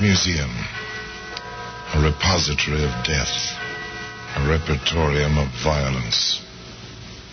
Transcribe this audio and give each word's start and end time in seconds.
Museum, 0.00 0.50
a 1.92 2.00
repository 2.00 2.82
of 2.82 3.04
death, 3.04 3.52
a 4.34 4.48
repertorium 4.48 5.36
of 5.36 5.48
violence. 5.62 6.40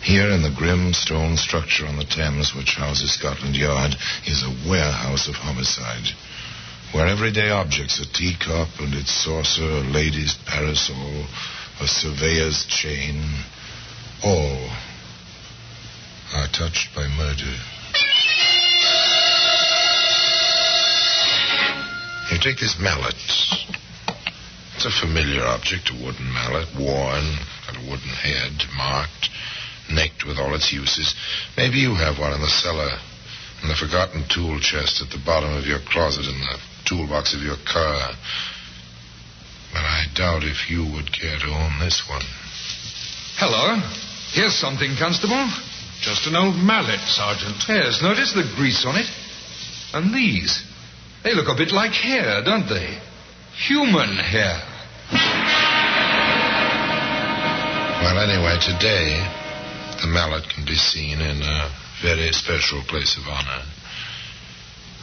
Here 0.02 0.30
in 0.30 0.42
the 0.42 0.54
grim 0.54 0.92
stone 0.92 1.38
structure 1.38 1.88
on 1.88 1.96
the 1.96 2.04
Thames 2.04 2.54
which 2.54 2.76
houses 2.76 3.14
Scotland 3.14 3.56
Yard 3.56 3.96
is 4.26 4.44
a 4.44 4.70
warehouse 4.70 5.30
of 5.30 5.36
homicide, 5.36 6.10
where 6.92 7.08
everyday 7.08 7.52
objects, 7.52 8.02
a 8.02 8.06
teacup 8.06 8.68
and 8.80 8.94
its 8.94 9.14
saucer, 9.14 9.64
a 9.64 9.88
lady's 9.88 10.36
parasol, 10.46 11.26
a 11.80 11.88
surveyor's 11.88 12.66
chain, 12.66 13.24
all 14.26 14.70
are 16.36 16.48
touched 16.48 16.94
by 16.94 17.08
murder. 17.16 17.56
You 22.32 22.38
take 22.44 22.60
this 22.60 22.76
mallet. 22.80 23.16
It's 24.76 24.86
a 24.86 24.92
familiar 24.92 25.48
object, 25.48 25.90
a 25.90 25.96
wooden 25.96 26.28
mallet, 26.28 26.68
worn, 26.76 27.24
got 27.66 27.80
a 27.80 27.88
wooden 27.88 28.14
head, 28.20 28.52
marked, 28.76 29.30
necked 29.90 30.28
with 30.28 30.38
all 30.38 30.54
its 30.54 30.74
uses. 30.74 31.16
Maybe 31.56 31.80
you 31.80 31.96
have 31.96 32.20
one 32.20 32.34
in 32.34 32.42
the 32.42 32.52
cellar, 32.52 33.00
in 33.64 33.70
the 33.70 33.80
forgotten 33.80 34.28
tool 34.28 34.60
chest 34.60 35.02
at 35.02 35.10
the 35.10 35.24
bottom 35.24 35.56
of 35.56 35.66
your 35.66 35.80
closet, 35.88 36.28
in 36.28 36.36
the 36.36 36.60
toolbox 36.86 37.34
of 37.34 37.42
your 37.42 37.58
car. 37.64 38.12
But 39.72 39.88
I 39.88 40.06
doubt 40.14 40.44
if 40.44 40.70
you 40.70 40.84
would 40.84 41.08
care 41.16 41.40
to 41.40 41.48
own 41.48 41.80
this 41.80 42.04
one. 42.12 42.28
Hello. 43.40 43.80
Here's 44.36 44.60
something, 44.60 45.00
Constable. 45.00 45.48
Just 46.04 46.28
an 46.28 46.36
old 46.36 46.60
mallet, 46.60 47.00
Sergeant. 47.08 47.64
Yes, 47.72 48.04
notice 48.04 48.36
the 48.36 48.44
grease 48.60 48.84
on 48.86 49.00
it. 49.00 49.08
And 49.96 50.14
these. 50.14 50.67
They 51.28 51.34
look 51.34 51.50
a 51.50 51.56
bit 51.56 51.74
like 51.74 51.92
hair, 51.92 52.42
don't 52.42 52.70
they? 52.70 52.98
Human 53.68 54.16
hair. 54.16 54.64
Well, 58.00 58.18
anyway, 58.24 58.56
today, 58.64 59.28
the 60.00 60.08
mallet 60.08 60.48
can 60.48 60.64
be 60.64 60.76
seen 60.76 61.20
in 61.20 61.42
a 61.42 61.70
very 62.02 62.32
special 62.32 62.82
place 62.88 63.18
of 63.18 63.28
honor 63.28 63.62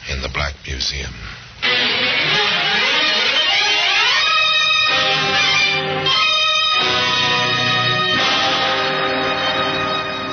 in 0.09 0.23
the 0.23 0.29
Black 0.33 0.55
Museum. 0.65 1.13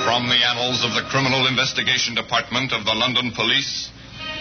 From 0.03 0.25
the 0.25 0.41
annals 0.41 0.83
of 0.83 0.95
the 0.95 1.07
Criminal 1.11 1.45
Investigation 1.45 2.15
Department 2.15 2.73
of 2.73 2.83
the 2.83 2.95
London 2.95 3.31
Police, 3.35 3.91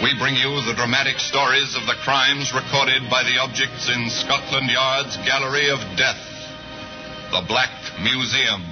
we 0.03 0.19
bring 0.19 0.35
you 0.35 0.51
the 0.67 0.75
dramatic 0.75 1.17
stories 1.21 1.77
of 1.77 1.87
the 1.87 1.95
crimes 2.03 2.53
recorded 2.53 3.09
by 3.09 3.23
the 3.23 3.39
objects 3.39 3.89
in 3.89 4.11
Scotland 4.11 4.69
Yard's 4.69 5.17
Gallery 5.19 5.71
of 5.71 5.79
Death, 5.97 6.19
the 7.31 7.45
Black 7.47 7.71
Museum. 8.03 8.67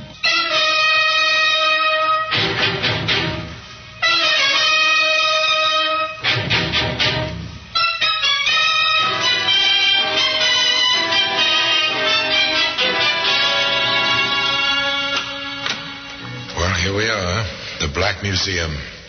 Well, 16.56 16.74
here 16.82 16.96
we 16.96 17.08
are, 17.08 17.46
the 17.78 17.90
Black 17.94 18.20
Museum. 18.24 18.99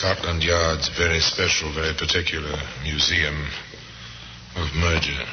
Scotland 0.00 0.42
Yard's 0.42 0.88
very 0.96 1.20
special, 1.20 1.70
very 1.74 1.92
particular 1.92 2.56
museum 2.82 3.36
of 4.56 4.74
murder. 4.74 5.26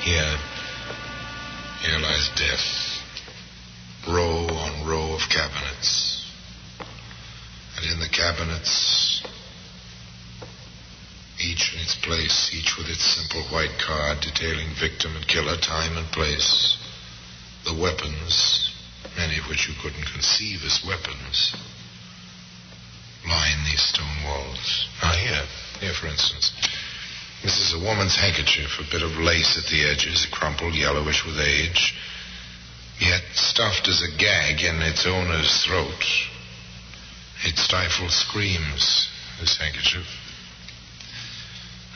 Here, 0.00 0.36
here 1.80 1.98
lies 1.98 2.30
death. 2.36 3.02
Row 4.06 4.46
on 4.46 4.86
row 4.86 5.14
of 5.14 5.28
cabinets. 5.28 6.24
And 7.78 7.92
in 7.92 7.98
the 7.98 8.08
cabinets, 8.08 9.24
each 11.40 11.74
in 11.74 11.80
its 11.80 11.96
place, 11.96 12.54
each 12.54 12.76
with 12.78 12.86
its 12.86 13.02
simple 13.02 13.42
white 13.52 13.76
card 13.84 14.20
detailing 14.20 14.68
victim 14.78 15.16
and 15.16 15.26
killer, 15.26 15.56
time 15.56 15.96
and 15.96 16.06
place. 16.12 16.78
The 17.64 17.74
weapons, 17.74 18.69
many 19.16 19.38
of 19.38 19.48
which 19.48 19.68
you 19.68 19.74
couldn't 19.82 20.06
conceive 20.12 20.60
as 20.64 20.84
weapons, 20.86 21.54
line 23.26 23.64
these 23.64 23.82
stone 23.82 24.24
walls. 24.24 24.86
Now, 25.02 25.12
here, 25.12 25.44
here, 25.80 25.92
for 25.92 26.06
instance. 26.06 26.52
This 27.42 27.58
is 27.58 27.72
a 27.74 27.84
woman's 27.84 28.16
handkerchief, 28.16 28.78
a 28.78 28.90
bit 28.90 29.02
of 29.02 29.16
lace 29.16 29.56
at 29.56 29.70
the 29.70 29.88
edges, 29.88 30.26
crumpled 30.30 30.74
yellowish 30.74 31.24
with 31.24 31.38
age, 31.38 31.94
yet 33.00 33.22
stuffed 33.32 33.88
as 33.88 34.02
a 34.02 34.16
gag 34.18 34.60
in 34.60 34.82
its 34.82 35.06
owner's 35.06 35.64
throat. 35.64 36.04
It 37.44 37.56
stifles 37.56 38.14
screams, 38.14 39.08
this 39.40 39.56
handkerchief, 39.56 40.06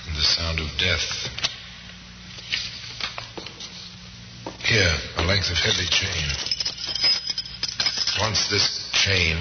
and 0.06 0.16
the 0.16 0.22
sound 0.22 0.60
of 0.60 0.68
death. 0.78 1.28
Here, 4.64 4.96
a 5.18 5.22
length 5.24 5.50
of 5.50 5.58
heavy 5.58 5.86
chain. 5.90 6.53
Once 8.20 8.48
this 8.48 8.90
chain 8.92 9.36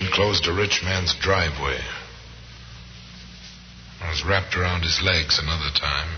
enclosed 0.00 0.46
a 0.46 0.52
rich 0.52 0.82
man's 0.84 1.14
driveway. 1.20 1.78
It 4.00 4.08
was 4.08 4.24
wrapped 4.24 4.56
around 4.56 4.82
his 4.82 5.02
legs 5.02 5.38
another 5.38 5.70
time. 5.74 6.08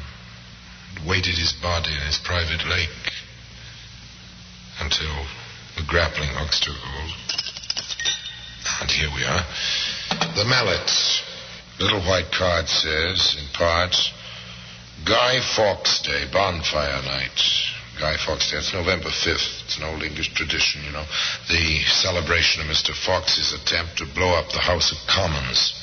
It 0.96 1.08
weighted 1.08 1.38
his 1.38 1.52
body 1.52 1.92
in 1.92 2.06
his 2.06 2.18
private 2.18 2.66
lake 2.68 2.90
until 4.80 5.26
the 5.76 5.82
grappling 5.86 6.28
hooks 6.32 6.60
took 6.60 6.76
hold. 6.76 7.12
And 8.80 8.90
here 8.90 9.10
we 9.14 9.24
are. 9.24 9.44
The 10.36 10.44
mallet. 10.44 10.90
Little 11.78 12.02
white 12.02 12.30
card 12.30 12.68
says, 12.68 13.36
in 13.40 13.48
part, 13.54 13.96
Guy 15.06 15.40
Fawkes 15.56 16.02
Day, 16.02 16.26
bonfire 16.30 17.02
night. 17.02 17.40
Guy 18.00 18.16
Fawkes 18.16 18.50
Day. 18.50 18.56
It's 18.56 18.72
November 18.72 19.12
5th. 19.12 19.64
It's 19.68 19.76
an 19.76 19.84
old 19.84 20.02
English 20.02 20.32
tradition, 20.32 20.80
you 20.88 20.92
know. 20.92 21.04
The 21.52 21.84
celebration 21.84 22.64
of 22.64 22.72
Mr. 22.72 22.96
Fawkes's 22.96 23.52
attempt 23.52 23.98
to 23.98 24.08
blow 24.16 24.32
up 24.32 24.48
the 24.48 24.64
House 24.64 24.90
of 24.90 24.96
Commons. 25.04 25.76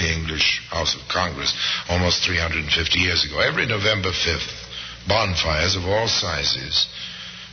The 0.00 0.08
English 0.08 0.64
House 0.72 0.96
of 0.96 1.04
Congress, 1.12 1.52
almost 1.90 2.24
350 2.24 2.64
years 2.98 3.28
ago. 3.28 3.40
Every 3.40 3.66
November 3.66 4.08
5th, 4.08 4.48
bonfires 5.06 5.76
of 5.76 5.84
all 5.84 6.08
sizes 6.08 6.88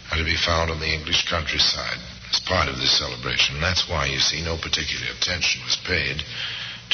are 0.10 0.18
to 0.18 0.24
be 0.24 0.40
found 0.40 0.72
on 0.72 0.80
the 0.80 0.88
English 0.88 1.28
countryside 1.30 2.00
as 2.32 2.40
part 2.40 2.70
of 2.70 2.80
this 2.80 2.98
celebration. 2.98 3.56
And 3.60 3.64
that's 3.64 3.90
why, 3.90 4.08
you 4.08 4.20
see, 4.20 4.42
no 4.42 4.56
particular 4.56 5.12
attention 5.12 5.68
was 5.68 5.76
paid 5.84 6.24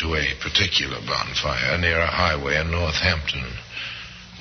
to 0.02 0.16
a 0.18 0.34
particular 0.42 0.98
bonfire 1.06 1.78
near 1.78 2.02
a 2.02 2.10
highway 2.10 2.58
in 2.58 2.72
Northampton 2.72 3.54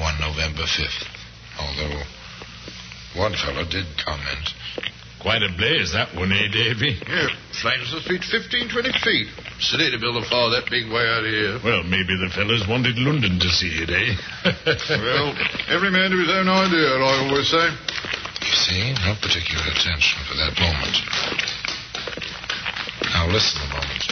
one 0.00 0.18
November 0.18 0.64
5th. 0.64 1.13
Although 1.58 2.02
one 3.16 3.34
fellow 3.34 3.64
did 3.64 3.86
comment. 4.04 4.50
Quite 5.24 5.40
a 5.40 5.48
blaze, 5.56 5.96
that 5.96 6.12
one, 6.12 6.32
eh, 6.32 6.52
Davy? 6.52 7.00
Yeah, 7.00 7.32
flames 7.62 7.88
the 7.96 8.04
feet 8.04 8.20
15, 8.20 8.68
20 8.68 8.92
feet. 9.00 9.28
Silly 9.56 9.88
to 9.88 9.96
build 9.96 10.20
a 10.20 10.26
fire 10.28 10.52
that 10.52 10.68
big 10.68 10.92
way 10.92 11.00
out 11.00 11.24
here. 11.24 11.56
Well, 11.64 11.80
maybe 11.80 12.12
the 12.12 12.28
fellas 12.28 12.68
wanted 12.68 13.00
London 13.00 13.40
to 13.40 13.48
see 13.48 13.72
it, 13.72 13.88
eh? 13.88 14.12
Well, 15.00 15.32
every 15.72 15.88
man 15.88 16.12
to 16.12 16.18
his 16.20 16.28
own 16.28 16.44
idea, 16.44 17.00
I 17.00 17.24
always 17.24 17.48
say. 17.48 17.66
You 18.44 18.56
see, 18.68 18.92
no 19.00 19.16
particular 19.16 19.64
attention 19.72 20.20
for 20.28 20.36
that 20.36 20.52
moment. 20.60 20.96
Now 23.16 23.32
listen 23.32 23.64
a 23.64 23.70
moment. 23.80 24.04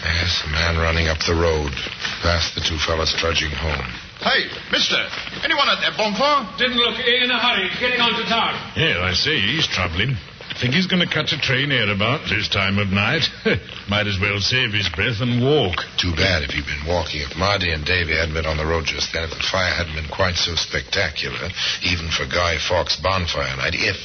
Yes, 0.00 0.32
a 0.46 0.48
man 0.48 0.80
running 0.80 1.08
up 1.08 1.20
the 1.28 1.36
road. 1.36 1.76
Past 2.24 2.54
the 2.54 2.64
two 2.64 2.78
fellas 2.80 3.12
trudging 3.18 3.52
home. 3.52 4.03
Hey, 4.24 4.48
mister, 4.72 4.96
anyone 5.44 5.68
at 5.68 5.84
that 5.84 6.00
bonfire? 6.00 6.48
Didn't 6.56 6.80
look 6.80 6.96
in 6.96 7.28
a 7.28 7.36
hurry. 7.36 7.68
Getting 7.76 8.00
on 8.00 8.16
to 8.16 8.24
town. 8.24 8.56
Yeah, 8.72 9.04
I 9.04 9.12
say, 9.12 9.36
he's 9.36 9.68
troubling. 9.68 10.16
Think 10.56 10.72
he's 10.72 10.88
going 10.88 11.04
to 11.04 11.10
catch 11.12 11.36
a 11.36 11.40
train 11.40 11.68
here 11.68 11.92
about 11.92 12.24
this 12.24 12.48
time 12.48 12.80
of 12.80 12.88
night? 12.88 13.28
Might 13.92 14.08
as 14.08 14.16
well 14.16 14.40
save 14.40 14.72
his 14.72 14.88
breath 14.88 15.20
and 15.20 15.44
walk. 15.44 15.76
Too 16.00 16.16
bad 16.16 16.40
if 16.40 16.56
he'd 16.56 16.64
been 16.64 16.88
walking. 16.88 17.20
If 17.20 17.36
Marty 17.36 17.68
and 17.68 17.84
Davy 17.84 18.16
hadn't 18.16 18.32
been 18.32 18.48
on 18.48 18.56
the 18.56 18.64
road 18.64 18.88
just 18.88 19.12
then, 19.12 19.28
if 19.28 19.36
the 19.36 19.44
fire 19.44 19.76
hadn't 19.76 19.92
been 19.92 20.08
quite 20.08 20.40
so 20.40 20.56
spectacular, 20.56 21.52
even 21.84 22.08
for 22.08 22.24
Guy 22.24 22.56
Fawkes' 22.56 22.96
bonfire 22.96 23.60
night, 23.60 23.76
if. 23.76 24.00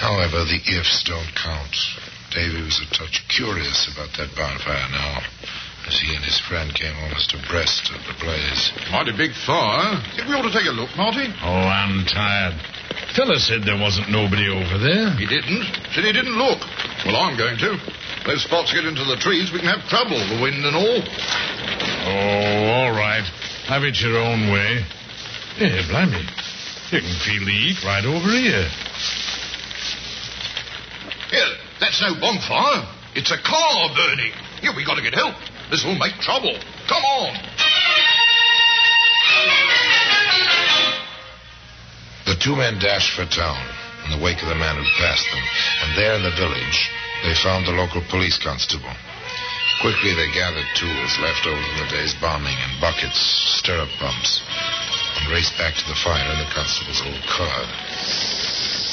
However, 0.00 0.48
the 0.48 0.64
ifs 0.64 1.04
don't 1.04 1.28
count. 1.36 1.76
Davy 2.32 2.64
was 2.64 2.80
a 2.80 2.88
touch 2.88 3.20
curious 3.28 3.84
about 3.92 4.16
that 4.16 4.32
bonfire 4.32 4.88
now, 4.96 5.20
as 5.86 6.00
he 6.00 6.14
and 6.14 6.24
his 6.24 6.40
friend 6.40 6.72
came 6.74 6.96
almost 7.04 7.34
abreast 7.34 7.92
of 7.92 8.00
the 8.08 8.16
blaze. 8.20 8.72
Mighty 8.90 9.12
big 9.12 9.32
fire. 9.32 10.00
Think 10.16 10.28
we 10.28 10.34
ought 10.34 10.48
to 10.48 10.54
take 10.54 10.68
a 10.68 10.72
look, 10.72 10.90
Marty? 10.96 11.28
Oh, 11.44 11.64
I'm 11.68 12.04
tired. 12.08 12.56
Fella 13.12 13.36
said 13.38 13.62
there 13.62 13.78
wasn't 13.78 14.10
nobody 14.10 14.48
over 14.48 14.80
there. 14.80 15.12
He 15.20 15.26
didn't. 15.28 15.64
Said 15.92 16.04
he 16.04 16.12
didn't 16.12 16.34
look. 16.34 16.60
Well, 17.04 17.16
I'm 17.16 17.36
going 17.36 17.58
to. 17.58 17.76
Those 18.26 18.42
spots 18.42 18.72
get 18.72 18.88
into 18.88 19.04
the 19.04 19.20
trees, 19.20 19.52
we 19.52 19.60
can 19.60 19.68
have 19.68 19.84
trouble, 19.88 20.16
the 20.16 20.40
wind 20.40 20.64
and 20.64 20.74
all. 20.74 21.00
Oh, 22.08 22.88
all 22.88 22.92
right. 22.96 23.24
Have 23.68 23.84
it 23.84 24.00
your 24.00 24.16
own 24.16 24.48
way. 24.48 24.80
Yeah, 25.60 25.84
blimey. 25.88 26.24
You 26.90 27.00
can 27.04 27.16
feel 27.20 27.44
the 27.44 27.52
heat 27.52 27.84
right 27.84 28.04
over 28.04 28.30
here. 28.32 28.66
Here, 31.30 31.52
that's 31.80 32.00
no 32.00 32.18
bonfire. 32.18 32.88
It's 33.14 33.30
a 33.30 33.38
car 33.38 33.94
burning. 33.94 34.32
Here, 34.60 34.72
we 34.74 34.84
got 34.84 34.96
to 34.96 35.02
get 35.02 35.14
help. 35.14 35.36
This 35.70 35.84
will 35.84 35.98
make 35.98 36.14
trouble. 36.20 36.56
Come 36.88 37.04
on. 37.04 37.32
The 42.26 42.36
two 42.40 42.56
men 42.56 42.78
dashed 42.78 43.12
for 43.16 43.26
town 43.26 43.60
in 44.04 44.18
the 44.18 44.22
wake 44.24 44.42
of 44.42 44.48
the 44.48 44.54
man 44.54 44.76
who'd 44.76 45.00
passed 45.00 45.28
them, 45.30 45.44
and 45.84 45.96
there 45.96 46.14
in 46.14 46.22
the 46.22 46.36
village, 46.36 46.90
they 47.22 47.34
found 47.34 47.66
the 47.66 47.72
local 47.72 48.02
police 48.10 48.36
constable. 48.36 48.92
Quickly, 49.80 50.14
they 50.14 50.32
gathered 50.32 50.68
tools 50.76 51.18
left 51.20 51.46
over 51.46 51.60
from 51.60 51.78
the 51.84 51.92
day's 51.92 52.14
bombing 52.20 52.56
and 52.56 52.80
buckets, 52.80 53.20
stirrup 53.60 53.90
pumps, 53.98 54.40
and 55.20 55.32
raced 55.32 55.56
back 55.58 55.74
to 55.74 55.86
the 55.88 55.98
fire 56.00 56.24
in 56.32 56.38
the 56.38 56.50
constable's 56.52 57.02
old 57.04 57.24
car. 57.28 57.60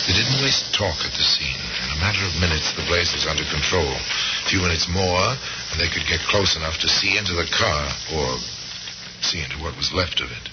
They 0.07 0.13
didn't 0.13 0.43
waste 0.43 0.73
talk 0.73 0.99
at 1.05 1.11
the 1.15 1.23
scene. 1.23 1.70
In 2.01 2.09
a 2.09 2.17
matter 2.17 2.25
of 2.25 2.41
minutes, 2.41 2.73
the 2.73 2.81
blaze 2.89 3.13
was 3.13 3.29
under 3.29 3.45
control. 3.45 3.85
A 3.85 4.49
few 4.49 4.57
minutes 4.57 4.89
more, 4.89 5.37
and 5.37 5.77
they 5.77 5.85
could 5.85 6.01
get 6.09 6.17
close 6.33 6.57
enough 6.57 6.81
to 6.81 6.89
see 6.89 7.13
into 7.13 7.37
the 7.37 7.45
car, 7.45 7.93
or 8.17 8.41
see 9.21 9.37
into 9.37 9.61
what 9.61 9.77
was 9.77 9.93
left 9.93 10.17
of 10.17 10.33
it. 10.33 10.49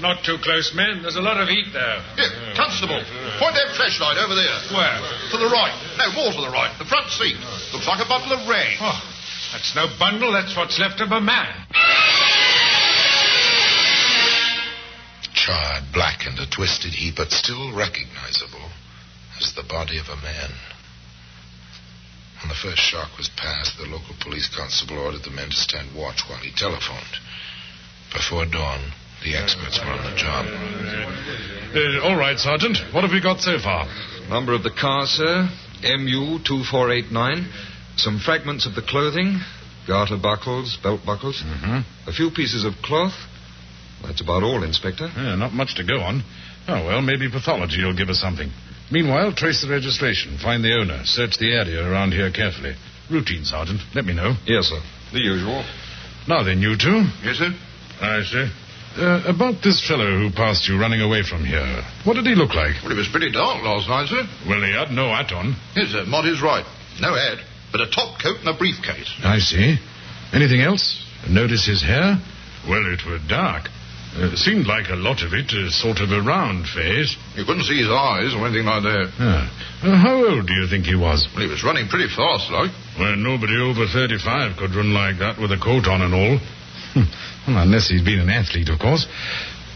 Not 0.00 0.24
too 0.24 0.40
close, 0.40 0.72
men. 0.72 1.04
There's 1.04 1.20
a 1.20 1.20
lot 1.20 1.36
of 1.36 1.52
heat 1.52 1.68
there. 1.76 2.00
Here, 2.16 2.32
constable, 2.56 2.96
point 3.36 3.60
that 3.60 3.76
flashlight 3.76 4.16
over 4.24 4.32
there. 4.32 4.56
Where? 4.72 4.96
To 5.28 5.36
the 5.36 5.52
right. 5.52 5.76
No, 6.00 6.16
more 6.16 6.32
to 6.32 6.40
the 6.40 6.48
right. 6.48 6.72
The 6.80 6.88
front 6.88 7.12
seat. 7.12 7.36
Looks 7.76 7.84
like 7.84 8.00
a 8.00 8.08
bundle 8.08 8.32
of 8.32 8.48
rags. 8.48 8.80
Oh, 8.80 8.96
that's 9.52 9.76
no 9.76 9.84
bundle. 10.00 10.32
That's 10.32 10.56
what's 10.56 10.80
left 10.80 11.04
of 11.04 11.12
a 11.12 11.20
man. 11.20 11.52
Charred, 15.36 15.92
blackened, 15.92 16.40
a 16.40 16.48
twisted 16.48 16.96
heap, 16.96 17.20
but 17.20 17.32
still 17.36 17.68
recognizable 17.76 18.72
as 19.42 19.54
the 19.54 19.66
body 19.68 19.98
of 19.98 20.06
a 20.08 20.16
man. 20.20 20.50
When 22.40 22.48
the 22.48 22.60
first 22.60 22.80
shock 22.80 23.16
was 23.18 23.28
past, 23.36 23.76
the 23.76 23.84
local 23.84 24.16
police 24.20 24.48
constable 24.48 24.98
ordered 24.98 25.24
the 25.24 25.30
men 25.30 25.50
to 25.50 25.56
stand 25.56 25.94
watch 25.94 26.24
while 26.28 26.40
he 26.40 26.52
telephoned. 26.56 27.20
Before 28.12 28.46
dawn, 28.46 28.92
the 29.22 29.36
experts 29.36 29.78
were 29.78 29.92
on 29.92 30.04
the 30.08 30.16
job. 30.16 30.46
Uh, 30.48 32.08
all 32.08 32.16
right, 32.16 32.38
Sergeant. 32.38 32.78
What 32.92 33.04
have 33.04 33.12
we 33.12 33.20
got 33.20 33.40
so 33.40 33.58
far? 33.58 33.86
Number 34.28 34.54
of 34.54 34.62
the 34.62 34.72
car, 34.72 35.04
sir. 35.04 35.48
MU 35.82 36.40
2489. 36.40 37.52
Some 37.96 38.18
fragments 38.18 38.66
of 38.66 38.74
the 38.74 38.82
clothing. 38.82 39.40
Garter 39.86 40.16
buckles, 40.16 40.78
belt 40.82 41.00
buckles. 41.04 41.42
Mm-hmm. 41.44 42.08
A 42.08 42.12
few 42.12 42.30
pieces 42.30 42.64
of 42.64 42.74
cloth. 42.82 43.14
That's 44.02 44.22
about 44.22 44.42
all, 44.42 44.64
Inspector. 44.64 45.06
Yeah, 45.06 45.36
not 45.36 45.52
much 45.52 45.76
to 45.76 45.84
go 45.84 46.00
on. 46.00 46.24
Oh, 46.68 46.86
well, 46.86 47.02
maybe 47.02 47.30
pathology 47.30 47.84
will 47.84 47.96
give 47.96 48.08
us 48.08 48.20
something. 48.20 48.50
Meanwhile, 48.90 49.34
trace 49.34 49.62
the 49.62 49.70
registration, 49.70 50.36
find 50.38 50.64
the 50.64 50.74
owner, 50.74 51.02
search 51.04 51.38
the 51.38 51.54
area 51.54 51.86
around 51.86 52.12
here 52.12 52.30
carefully. 52.30 52.74
Routine, 53.10 53.44
Sergeant. 53.44 53.80
Let 53.94 54.04
me 54.04 54.14
know. 54.14 54.34
Yes, 54.46 54.66
sir. 54.66 54.80
The 55.12 55.20
usual. 55.20 55.64
Now 56.26 56.42
then, 56.42 56.60
you 56.60 56.76
two. 56.76 57.06
Yes, 57.22 57.38
sir? 57.38 57.50
I 58.00 58.22
see. 58.22 58.46
Uh, 58.98 59.22
about 59.26 59.62
this 59.62 59.78
fellow 59.86 60.18
who 60.18 60.30
passed 60.34 60.68
you 60.68 60.78
running 60.78 61.00
away 61.00 61.22
from 61.22 61.44
here. 61.44 61.82
What 62.04 62.14
did 62.14 62.26
he 62.26 62.34
look 62.34 62.54
like? 62.54 62.74
Well, 62.82 62.90
it 62.90 62.98
was 62.98 63.08
pretty 63.08 63.30
dark 63.30 63.62
last 63.62 63.88
night, 63.88 64.08
sir. 64.10 64.22
Well, 64.48 64.62
he 64.62 64.72
had 64.74 64.90
no 64.90 65.08
hat 65.14 65.30
on. 65.30 65.54
Yes, 65.76 65.90
sir. 65.94 66.04
Marty's 66.06 66.42
right. 66.42 66.66
No 67.00 67.14
hat, 67.14 67.38
but 67.70 67.80
a 67.80 67.90
top 67.90 68.20
coat 68.20 68.42
and 68.42 68.48
a 68.48 68.58
briefcase. 68.58 69.10
I 69.22 69.38
see. 69.38 69.78
Anything 70.32 70.60
else? 70.60 70.98
Notice 71.28 71.66
his 71.66 71.82
hair? 71.82 72.18
Well, 72.68 72.82
it 72.92 73.06
were 73.06 73.18
dark. 73.28 73.70
Uh, 74.10 74.34
seemed 74.34 74.66
like 74.66 74.90
a 74.90 74.98
lot 74.98 75.22
of 75.22 75.32
it, 75.32 75.46
uh, 75.54 75.70
sort 75.70 76.02
of 76.02 76.10
a 76.10 76.20
round 76.20 76.66
face. 76.66 77.14
You 77.38 77.44
couldn't 77.46 77.62
see 77.62 77.78
his 77.78 77.88
eyes 77.90 78.34
or 78.34 78.42
anything 78.42 78.66
like 78.66 78.82
that. 78.82 79.06
Ah. 79.22 79.46
Uh, 79.86 79.96
how 79.96 80.18
old 80.18 80.46
do 80.50 80.54
you 80.54 80.66
think 80.66 80.84
he 80.84 80.98
was? 80.98 81.30
Well, 81.30 81.46
he 81.46 81.50
was 81.50 81.62
running 81.62 81.86
pretty 81.86 82.10
fast, 82.10 82.50
like. 82.50 82.74
Well, 82.98 83.14
nobody 83.14 83.54
over 83.54 83.86
35 83.86 84.58
could 84.58 84.74
run 84.74 84.90
like 84.92 85.22
that 85.22 85.38
with 85.38 85.54
a 85.54 85.60
coat 85.62 85.86
on 85.86 86.02
and 86.02 86.10
all. 86.12 86.36
well, 87.46 87.62
unless 87.62 87.86
he's 87.88 88.02
been 88.02 88.18
an 88.18 88.30
athlete, 88.34 88.68
of 88.68 88.82
course. 88.82 89.06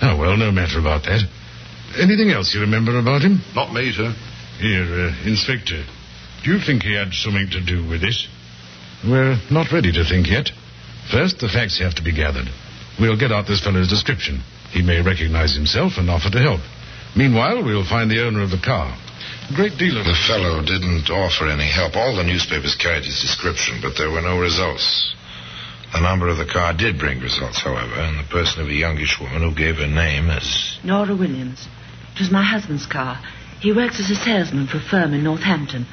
Oh, 0.02 0.18
well, 0.18 0.36
no 0.36 0.50
matter 0.50 0.82
about 0.82 1.06
that. 1.06 1.22
Anything 1.94 2.34
else 2.34 2.52
you 2.52 2.60
remember 2.66 2.98
about 2.98 3.22
him? 3.22 3.38
Not 3.54 3.72
me, 3.72 3.92
sir. 3.94 4.10
Here, 4.58 4.82
uh, 5.14 5.30
Inspector. 5.30 5.78
Do 6.42 6.50
you 6.50 6.58
think 6.58 6.82
he 6.82 6.98
had 6.98 7.14
something 7.14 7.48
to 7.54 7.62
do 7.62 7.86
with 7.86 8.02
this? 8.02 8.26
We're 9.06 9.38
not 9.50 9.70
ready 9.70 9.92
to 9.92 10.04
think 10.04 10.26
yet. 10.26 10.50
First, 11.10 11.38
the 11.38 11.48
facts 11.48 11.78
have 11.78 11.94
to 11.96 12.02
be 12.02 12.12
gathered. 12.12 12.48
We'll 13.00 13.18
get 13.18 13.32
out 13.32 13.46
this 13.46 13.62
fellow's 13.62 13.88
description. 13.88 14.40
He 14.70 14.82
may 14.82 15.00
recognize 15.02 15.54
himself 15.54 15.98
and 15.98 16.10
offer 16.10 16.30
to 16.30 16.38
help. 16.38 16.60
Meanwhile, 17.16 17.64
we'll 17.64 17.86
find 17.86 18.10
the 18.10 18.24
owner 18.26 18.42
of 18.42 18.50
the 18.50 18.62
car. 18.62 18.90
A 19.50 19.54
great 19.54 19.78
deal 19.78 19.98
of 19.98 20.06
The 20.06 20.14
fellow 20.26 20.62
didn't 20.62 21.10
offer 21.10 21.48
any 21.48 21.68
help. 21.70 21.96
All 21.96 22.16
the 22.16 22.24
newspapers 22.24 22.74
carried 22.76 23.04
his 23.04 23.20
description, 23.20 23.78
but 23.82 23.96
there 23.96 24.10
were 24.10 24.22
no 24.22 24.38
results. 24.38 25.14
The 25.92 26.00
number 26.00 26.28
of 26.28 26.38
the 26.38 26.46
car 26.46 26.72
did 26.72 26.98
bring 26.98 27.20
results, 27.20 27.60
however, 27.60 27.94
and 27.94 28.18
the 28.18 28.28
person 28.30 28.62
of 28.62 28.68
a 28.68 28.74
youngish 28.74 29.20
woman 29.20 29.42
who 29.42 29.54
gave 29.54 29.76
her 29.76 29.86
name 29.86 30.28
as 30.30 30.78
Nora 30.82 31.14
Williams. 31.14 31.68
It 32.14 32.20
was 32.20 32.32
my 32.32 32.42
husband's 32.42 32.86
car. 32.86 33.20
He 33.60 33.72
works 33.72 34.00
as 34.00 34.10
a 34.10 34.16
salesman 34.16 34.66
for 34.66 34.78
a 34.78 34.88
firm 34.90 35.14
in 35.14 35.22
Northampton. 35.22 35.86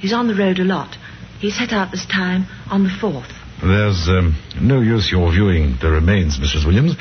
He's 0.00 0.12
on 0.12 0.28
the 0.28 0.36
road 0.36 0.60
a 0.60 0.64
lot. 0.64 0.96
He 1.40 1.50
set 1.50 1.72
out 1.72 1.90
this 1.90 2.06
time 2.06 2.46
on 2.70 2.84
the 2.84 2.90
4th. 2.90 3.32
There's 3.62 4.08
um, 4.08 4.36
no 4.60 4.80
use 4.80 5.10
your 5.10 5.30
viewing 5.30 5.76
the 5.80 5.90
remains, 5.90 6.36
Mrs. 6.38 6.66
Williams, 6.66 6.96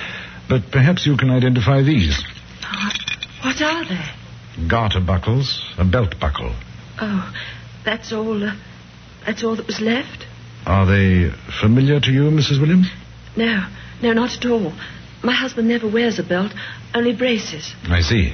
but 0.47 0.61
perhaps 0.71 1.07
you 1.07 1.17
can 1.17 1.31
identify 1.31 1.81
these. 1.81 2.23
What 3.43 3.59
are 3.61 3.83
they? 3.85 4.67
Garter 4.69 4.99
buckles, 4.99 5.59
a 5.79 5.83
belt 5.85 6.19
buckle. 6.19 6.53
Oh, 6.99 7.33
that's 7.83 8.13
all. 8.13 8.43
Uh, 8.43 8.55
that's 9.25 9.43
all 9.43 9.55
that 9.55 9.65
was 9.65 9.81
left? 9.81 10.27
Are 10.67 10.85
they 10.85 11.31
familiar 11.59 11.99
to 11.99 12.11
you, 12.11 12.23
Mrs. 12.29 12.61
Williams? 12.61 12.87
No, 13.35 13.65
no, 14.03 14.13
not 14.13 14.37
at 14.37 14.45
all. 14.45 14.71
My 15.23 15.33
husband 15.33 15.67
never 15.67 15.89
wears 15.89 16.19
a 16.19 16.23
belt, 16.23 16.51
only 16.93 17.15
braces. 17.15 17.73
I 17.85 18.01
see. 18.01 18.33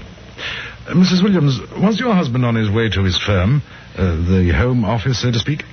Uh, 0.88 0.94
Mrs. 0.94 1.24
Williams, 1.24 1.60
was 1.82 2.00
your 2.00 2.14
husband 2.14 2.46
on 2.46 2.56
his 2.56 2.70
way 2.70 2.90
to 2.90 3.04
his 3.04 3.18
firm, 3.18 3.62
uh, 3.98 4.16
the 4.16 4.54
home 4.56 4.84
office, 4.84 5.22
so 5.22 5.32
to 5.32 5.40
speak? 5.40 5.64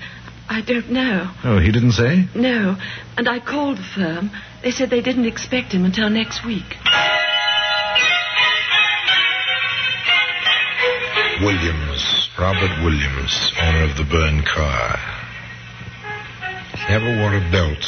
I 0.48 0.60
don't 0.60 0.90
know. 0.90 1.30
Oh, 1.42 1.58
he 1.58 1.72
didn't 1.72 1.92
say? 1.92 2.28
No, 2.34 2.76
and 3.16 3.28
I 3.28 3.40
called 3.40 3.78
the 3.78 3.88
firm. 3.94 4.30
They 4.62 4.70
said 4.70 4.90
they 4.90 5.00
didn't 5.00 5.26
expect 5.26 5.72
him 5.72 5.84
until 5.84 6.10
next 6.10 6.44
week. 6.44 6.64
Williams, 11.40 12.28
Robert 12.38 12.84
Williams, 12.84 13.52
owner 13.60 13.84
of 13.90 13.96
the 13.96 14.06
burned 14.10 14.46
car. 14.46 14.96
Never 16.88 17.18
wore 17.18 17.34
a 17.34 17.50
belt. 17.50 17.84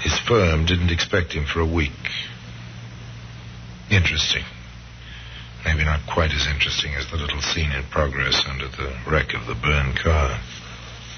His 0.00 0.18
firm 0.20 0.64
didn't 0.64 0.90
expect 0.90 1.32
him 1.32 1.44
for 1.44 1.60
a 1.60 1.66
week. 1.66 1.90
Interesting. 3.90 4.44
Maybe 5.64 5.84
not 5.84 6.00
quite 6.06 6.32
as 6.32 6.46
interesting 6.46 6.94
as 6.94 7.10
the 7.10 7.16
little 7.16 7.40
scene 7.40 7.72
in 7.72 7.84
progress 7.90 8.44
under 8.48 8.68
the 8.68 8.94
wreck 9.10 9.34
of 9.34 9.46
the 9.46 9.54
burned 9.54 9.98
car. 9.98 10.38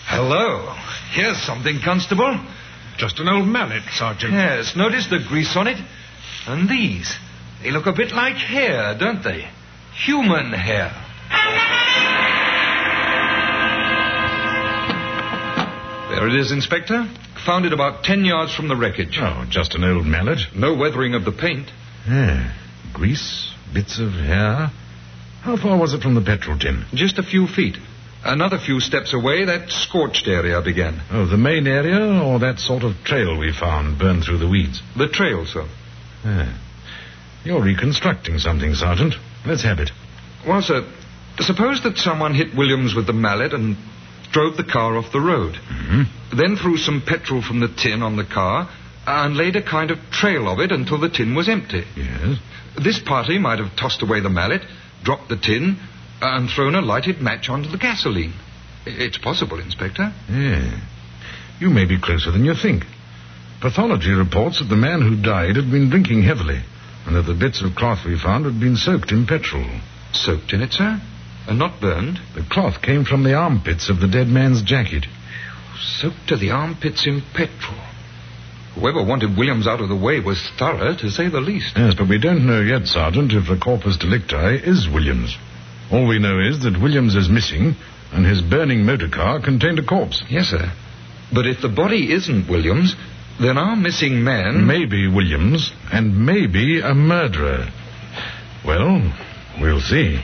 Hello. 0.07 0.75
Here's 1.13 1.41
something, 1.43 1.81
Constable. 1.85 2.39
Just 2.99 3.19
an 3.19 3.29
old 3.29 3.47
mallet, 3.49 3.83
Sergeant. 3.93 4.33
Yes, 4.33 4.77
notice 4.77 5.07
the 5.09 5.19
grease 5.29 5.57
on 5.57 5.67
it? 5.67 5.79
And 6.47 6.69
these. 6.69 7.13
They 7.63 7.71
look 7.71 7.87
a 7.87 7.93
bit 7.93 8.13
like 8.13 8.37
hair, 8.37 8.97
don't 8.99 9.23
they? 9.23 9.49
Human 10.05 10.53
hair. 10.53 10.91
There 16.11 16.29
it 16.29 16.35
is, 16.35 16.53
Inspector. 16.53 17.09
Found 17.47 17.65
it 17.65 17.73
about 17.73 18.05
ten 18.05 18.25
yards 18.25 18.55
from 18.55 18.69
the 18.69 18.77
wreckage. 18.77 19.19
Oh, 19.21 19.45
just 19.49 19.75
an 19.75 19.83
old 19.83 20.07
mallet. 20.07 20.39
No 20.55 20.75
weathering 20.75 21.15
of 21.15 21.25
the 21.25 21.33
paint. 21.33 21.69
Yeah. 22.07 22.53
Grease, 22.93 23.53
bits 23.73 23.99
of 23.99 24.13
hair. 24.13 24.71
How 25.43 25.57
far 25.57 25.79
was 25.79 25.95
it 25.95 26.03
from 26.03 26.15
the 26.15 26.21
petrol 26.21 26.59
tin? 26.59 26.85
Just 26.95 27.19
a 27.19 27.23
few 27.23 27.47
feet. 27.49 27.77
Another 28.25 28.59
few 28.59 28.79
steps 28.79 29.13
away, 29.13 29.45
that 29.45 29.71
scorched 29.71 30.29
area 30.29 30.61
began. 30.63 31.01
Oh, 31.11 31.27
the 31.27 31.37
main 31.37 31.67
area 31.67 32.23
or 32.23 32.39
that 32.39 32.59
sort 32.59 32.85
of 32.85 32.95
trail 33.05 33.37
we 33.39 33.53
found 33.53 33.99
burned 33.99 34.25
through 34.25 34.39
the 34.39 34.49
weeds? 34.49 34.81
The 34.97 35.09
trail, 35.09 35.45
sir. 35.45 35.67
Yeah. 36.25 36.57
You're 37.45 37.63
reconstructing 37.63 38.39
something, 38.39 38.75
Sergeant. 38.75 39.15
Let's 39.45 39.63
have 39.63 39.81
it. 39.81 39.91
Well, 40.47 40.63
sir, 40.63 40.89
suppose 41.41 41.83
that 41.83 41.99
someone 41.99 42.35
hit 42.35 42.55
Williams 42.57 42.95
with 42.95 43.09
the 43.09 43.13
mallet 43.13 43.53
and 43.53 43.77
drove 44.31 44.57
the 44.57 44.65
car 44.65 44.97
off 44.97 45.13
the 45.13 45.21
road. 45.21 45.55
Mm-hmm. 45.55 46.39
Then 46.39 46.57
threw 46.57 46.77
some 46.77 47.03
petrol 47.05 47.43
from 47.43 47.61
the 47.61 47.69
tin 47.69 48.03
on 48.03 48.17
the 48.17 48.25
car 48.25 48.69
and 49.07 49.37
laid 49.37 49.57
a 49.57 49.63
kind 49.63 49.91
of 49.91 49.99
trail 50.13 50.49
of 50.49 50.61
it 50.61 50.71
until 50.71 50.99
the 51.01 51.09
tin 51.09 51.35
was 51.35 51.49
empty. 51.49 51.85
Yes. 51.97 52.39
This 52.83 53.01
party 53.01 53.39
might 53.39 53.59
have 53.59 53.77
tossed 53.77 54.03
away 54.03 54.21
the 54.21 54.31
mallet, 54.31 54.63
dropped 55.03 55.29
the 55.29 55.37
tin, 55.37 55.77
and 56.23 56.49
thrown 56.49 56.75
a 56.75 56.81
lighted 56.81 57.21
match 57.21 57.49
onto 57.49 57.69
the 57.69 57.79
gasoline. 57.79 58.33
It's 58.87 59.19
possible, 59.19 59.59
Inspector. 59.59 60.13
Yeah. 60.31 60.81
You 61.59 61.71
may 61.71 61.85
be 61.85 62.01
closer 62.01 62.31
than 62.31 62.45
you 62.45 62.55
think. 62.55 62.85
Pathology 63.61 64.11
reports 64.11 64.59
that 64.59 64.69
the 64.69 64.77
man 64.77 65.03
who 65.03 65.21
died 65.21 65.57
had 65.57 65.71
been 65.71 65.91
drinking 65.91 66.23
heavily, 66.23 66.61
and 67.07 67.17
that 67.17 67.27
the 67.27 67.35
bits 67.35 67.63
of 67.63 67.75
cloth 67.75 68.05
we 68.05 68.19
found 68.19 68.45
had 68.45 68.59
been 68.59 68.77
soaked 68.77 69.13
in 69.13 69.27
petrol. 69.27 69.67
Soaked 70.13 70.53
in 70.53 70.63
it, 70.63 70.73
sir? 70.73 71.01
And 71.49 71.59
not 71.59 71.81
burned? 71.81 72.19
The 72.35 72.47
cloth 72.49 72.83
came 72.83 73.05
from 73.05 73.25
the 73.25 73.35
armpits 73.35 73.89
of 73.89 74.01
the 74.01 74.09
dead 74.09 74.29
man's 74.29 74.63
jacket. 74.63 75.07
Soaked 76.01 76.29
to 76.29 76.37
the 76.37 76.51
armpits 76.51 77.07
in 77.07 77.23
petrol. 77.35 77.81
Whoever 78.75 79.05
wanted 79.05 79.37
Williams 79.37 79.67
out 79.67 79.81
of 79.81 79.89
the 79.89 79.97
way 79.97 80.21
was 80.21 80.41
thorough, 80.59 80.97
to 80.97 81.11
say 81.11 81.29
the 81.29 81.41
least. 81.41 81.77
Yes, 81.77 81.95
but 81.95 82.09
we 82.09 82.19
don't 82.19 82.47
know 82.47 82.61
yet, 82.61 82.87
Sergeant, 82.87 83.33
if 83.33 83.47
the 83.49 83.59
corpus 83.59 83.97
delicti 83.97 84.57
is 84.65 84.89
Williams. 84.89 85.37
All 85.93 86.09
we 86.09 86.19
know 86.19 86.41
is 86.41 86.63
that 86.63 86.81
Williams 86.81 87.15
is 87.15 87.29
missing, 87.29 87.77
and 88.13 88.25
his 88.25 88.41
burning 88.41 88.87
motor 88.87 89.09
car 89.09 89.41
contained 89.41 89.79
a 89.79 89.85
corpse. 89.85 90.23
Yes, 90.31 90.47
sir. 90.47 90.73
But 91.35 91.47
if 91.47 91.61
the 91.61 91.69
body 91.69 92.13
isn't 92.13 92.49
Williams, 92.49 92.97
then 93.39 93.59
our 93.59 93.77
missing 93.77 94.25
man. 94.25 94.67
Maybe 94.67 95.07
Williams, 95.07 95.71
and 95.93 96.25
maybe 96.25 96.81
a 96.81 96.95
murderer. 96.95 97.69
Well, 98.65 99.13
we'll 99.61 99.81
see. 99.81 100.19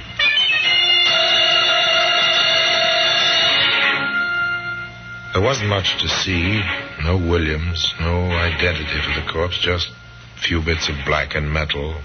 There 5.34 5.42
wasn't 5.42 5.68
much 5.68 6.00
to 6.00 6.08
see. 6.08 6.62
No 7.04 7.16
Williams, 7.16 7.92
no 8.00 8.30
identity 8.30 9.00
for 9.04 9.20
the 9.20 9.30
corpse, 9.30 9.58
just 9.60 9.90
a 10.36 10.40
few 10.40 10.62
bits 10.62 10.88
of 10.88 10.94
blackened 11.04 11.52
metal, 11.52 12.00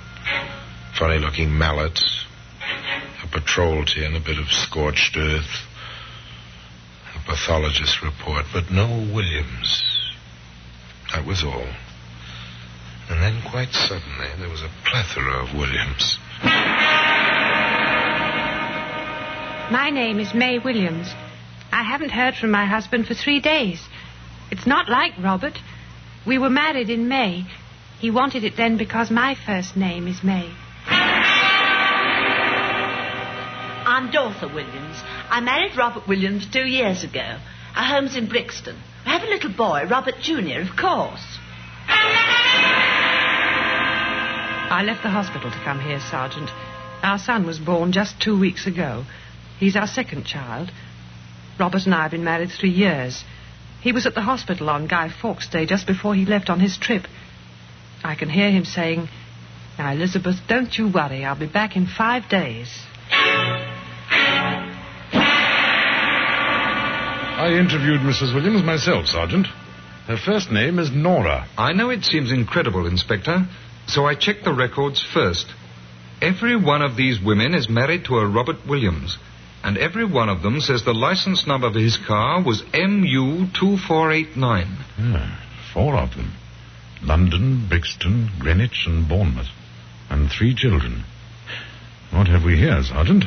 funny 0.99 1.17
looking 1.17 1.57
mallets, 1.57 2.22
patrol 3.33 3.83
tin, 3.83 4.15
a 4.15 4.19
bit 4.19 4.37
of 4.37 4.47
scorched 4.49 5.17
earth, 5.17 5.65
a 7.15 7.19
pathologist's 7.25 8.01
report, 8.03 8.45
but 8.53 8.69
no 8.71 8.87
Williams. 9.13 9.83
That 11.13 11.25
was 11.25 11.43
all. 11.43 11.67
And 13.09 13.21
then, 13.21 13.41
quite 13.49 13.73
suddenly, 13.73 14.29
there 14.39 14.49
was 14.49 14.61
a 14.61 14.71
plethora 14.85 15.43
of 15.43 15.53
Williams. 15.57 16.17
My 19.71 19.89
name 19.91 20.19
is 20.19 20.33
May 20.33 20.59
Williams. 20.59 21.07
I 21.71 21.83
haven't 21.83 22.11
heard 22.11 22.35
from 22.35 22.51
my 22.51 22.65
husband 22.65 23.07
for 23.07 23.15
three 23.15 23.39
days. 23.39 23.81
It's 24.51 24.67
not 24.67 24.89
like 24.89 25.13
Robert. 25.19 25.57
We 26.25 26.37
were 26.37 26.49
married 26.49 26.89
in 26.89 27.07
May. 27.07 27.45
He 27.99 28.11
wanted 28.11 28.43
it 28.43 28.55
then 28.55 28.77
because 28.77 29.09
my 29.09 29.35
first 29.45 29.75
name 29.75 30.07
is 30.07 30.23
May. 30.23 30.51
I'm 34.03 34.11
Dorothy 34.11 34.47
Williams. 34.53 34.97
I 35.29 35.39
married 35.39 35.77
Robert 35.77 36.09
Williams 36.09 36.45
two 36.51 36.65
years 36.67 37.05
ago. 37.05 37.39
Our 37.73 37.85
home's 37.85 38.17
in 38.17 38.27
Brixton. 38.27 38.75
We 39.05 39.11
have 39.11 39.23
a 39.23 39.27
little 39.27 39.53
boy, 39.53 39.85
Robert 39.89 40.15
Jr., 40.21 40.59
of 40.59 40.75
course. 40.75 41.23
I 44.67 44.83
left 44.85 45.03
the 45.03 45.09
hospital 45.09 45.49
to 45.49 45.63
come 45.63 45.79
here, 45.79 46.01
Sergeant. 46.11 46.49
Our 47.01 47.17
son 47.17 47.45
was 47.45 47.59
born 47.59 47.93
just 47.93 48.21
two 48.21 48.37
weeks 48.37 48.67
ago. 48.67 49.05
He's 49.57 49.77
our 49.77 49.87
second 49.87 50.25
child. 50.25 50.69
Robert 51.57 51.85
and 51.85 51.95
I 51.95 52.01
have 52.01 52.11
been 52.11 52.25
married 52.25 52.51
three 52.51 52.71
years. 52.71 53.23
He 53.81 53.93
was 53.93 54.05
at 54.05 54.15
the 54.15 54.21
hospital 54.21 54.69
on 54.69 54.87
Guy 54.87 55.07
Fawkes 55.07 55.47
Day 55.47 55.65
just 55.65 55.87
before 55.87 56.13
he 56.13 56.25
left 56.25 56.49
on 56.49 56.59
his 56.59 56.77
trip. 56.77 57.03
I 58.03 58.15
can 58.15 58.29
hear 58.29 58.51
him 58.51 58.65
saying, 58.65 59.07
Now, 59.77 59.93
Elizabeth, 59.93 60.41
don't 60.49 60.77
you 60.77 60.91
worry. 60.91 61.23
I'll 61.23 61.39
be 61.39 61.47
back 61.47 61.77
in 61.77 61.87
five 61.87 62.27
days. 62.27 62.67
I 67.43 67.59
interviewed 67.59 67.99
Mrs. 67.99 68.31
Williams 68.33 68.63
myself, 68.63 69.05
Sergeant. 69.05 69.47
Her 70.07 70.15
first 70.15 70.49
name 70.49 70.79
is 70.79 70.91
Nora. 70.93 71.45
I 71.57 71.73
know 71.73 71.89
it 71.89 72.05
seems 72.05 72.31
incredible, 72.31 72.87
Inspector, 72.87 73.45
so 73.85 74.05
I 74.05 74.15
checked 74.15 74.45
the 74.45 74.53
records 74.53 75.05
first. 75.13 75.47
Every 76.21 76.55
one 76.55 76.81
of 76.81 76.95
these 76.95 77.19
women 77.21 77.53
is 77.53 77.67
married 77.67 78.05
to 78.05 78.15
a 78.15 78.25
Robert 78.25 78.65
Williams, 78.65 79.17
and 79.61 79.77
every 79.77 80.05
one 80.05 80.29
of 80.29 80.41
them 80.41 80.61
says 80.61 80.85
the 80.85 80.93
license 80.93 81.45
number 81.45 81.67
of 81.67 81.75
his 81.75 81.97
car 82.07 82.41
was 82.41 82.61
MU2489. 82.73 84.77
Yeah, 84.97 85.37
four 85.73 85.97
of 85.97 86.15
them. 86.15 86.31
London, 87.01 87.65
Brixton, 87.67 88.29
Greenwich, 88.39 88.85
and 88.87 89.09
Bournemouth. 89.09 89.49
And 90.09 90.31
three 90.31 90.55
children. 90.55 91.03
What 92.09 92.29
have 92.29 92.45
we 92.45 92.55
here, 92.55 92.81
Sergeant? 92.83 93.25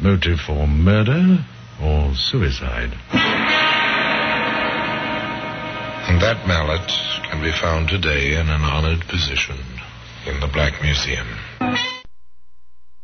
Motive 0.00 0.38
for 0.46 0.68
murder 0.68 1.44
or 1.82 2.14
suicide? 2.14 2.94
And 6.18 6.26
that 6.26 6.48
mallet 6.48 6.88
can 7.30 7.40
be 7.40 7.52
found 7.52 7.88
today 7.88 8.34
in 8.34 8.48
an 8.48 8.62
honored 8.62 9.06
position 9.06 9.56
in 10.26 10.40
the 10.40 10.48
Black 10.48 10.82
Museum. 10.82 11.28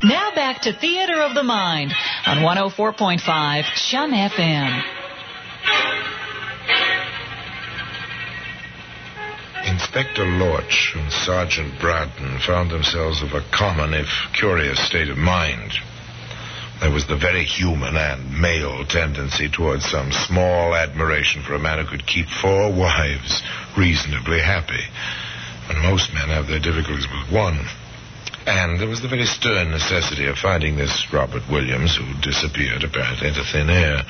Now 0.02 0.34
back 0.34 0.62
to 0.62 0.72
Theater 0.72 1.22
of 1.22 1.36
the 1.36 1.44
Mind 1.44 1.94
on 2.26 2.38
104.5 2.38 3.62
Chum 3.76 4.10
FM. 4.10 4.82
Inspector 9.64 10.24
Lorch 10.24 10.94
and 10.96 11.12
Sergeant 11.12 11.78
Bradton 11.80 12.40
found 12.40 12.72
themselves 12.72 13.22
of 13.22 13.32
a 13.32 13.44
common, 13.52 13.94
if 13.94 14.08
curious, 14.36 14.84
state 14.88 15.08
of 15.08 15.18
mind. 15.18 15.70
There 16.80 16.90
was 16.90 17.06
the 17.06 17.16
very 17.16 17.44
human 17.44 17.96
and 17.96 18.40
male 18.40 18.84
tendency 18.84 19.48
towards 19.48 19.86
some 19.86 20.12
small 20.12 20.74
admiration 20.74 21.42
for 21.42 21.54
a 21.54 21.58
man 21.58 21.78
who 21.78 21.90
could 21.90 22.06
keep 22.06 22.28
four 22.28 22.72
wives 22.72 23.42
reasonably 23.76 24.40
happy. 24.40 24.84
And 25.68 25.82
most 25.82 26.12
men 26.12 26.28
have 26.28 26.46
their 26.46 26.60
difficulties 26.60 27.06
with 27.08 27.32
one. 27.32 27.64
And 28.46 28.78
there 28.78 28.88
was 28.88 29.00
the 29.00 29.08
very 29.08 29.24
stern 29.24 29.70
necessity 29.70 30.26
of 30.26 30.36
finding 30.36 30.76
this 30.76 31.12
Robert 31.12 31.48
Williams, 31.50 31.96
who 31.96 32.04
disappeared 32.20 32.84
apparently 32.84 33.28
into 33.28 33.44
thin 33.44 33.70
air, 33.70 34.02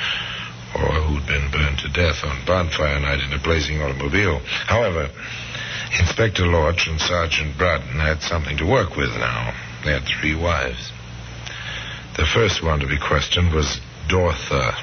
or 0.74 0.90
who'd 1.02 1.26
been 1.26 1.50
burned 1.52 1.78
to 1.78 1.88
death 1.88 2.24
on 2.24 2.44
bonfire 2.44 2.98
night 2.98 3.20
in 3.20 3.32
a 3.32 3.38
blazing 3.38 3.80
automobile. 3.80 4.40
However, 4.66 5.08
Inspector 6.00 6.44
Lorch 6.44 6.88
and 6.88 7.00
Sergeant 7.00 7.56
Bradden 7.56 8.00
had 8.00 8.22
something 8.22 8.56
to 8.56 8.66
work 8.66 8.96
with 8.96 9.10
now. 9.10 9.54
They 9.84 9.92
had 9.92 10.02
three 10.04 10.34
wives. 10.34 10.90
The 12.16 12.26
first 12.32 12.62
one 12.62 12.80
to 12.80 12.86
be 12.86 12.98
questioned 12.98 13.52
was 13.52 13.80
Dortha. 14.08 14.74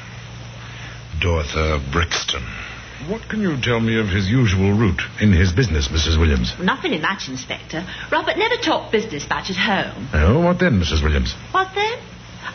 Dortha 1.19 1.79
Brixton. 1.91 2.43
What 3.07 3.27
can 3.29 3.41
you 3.41 3.59
tell 3.61 3.79
me 3.79 3.99
of 3.99 4.09
his 4.09 4.29
usual 4.29 4.73
route 4.73 5.01
in 5.19 5.31
his 5.31 5.51
business, 5.51 5.87
Mrs. 5.87 6.19
Williams? 6.19 6.53
Nothing 6.59 6.93
in 6.93 7.01
that, 7.01 7.27
Inspector. 7.27 7.83
Robert 8.11 8.37
never 8.37 8.57
talked 8.57 8.91
business 8.91 9.27
much 9.29 9.49
at 9.49 9.55
home. 9.55 10.09
Oh, 10.13 10.41
what 10.41 10.59
then, 10.59 10.79
Mrs. 10.79 11.01
Williams? 11.01 11.33
What 11.51 11.73
then? 11.73 11.97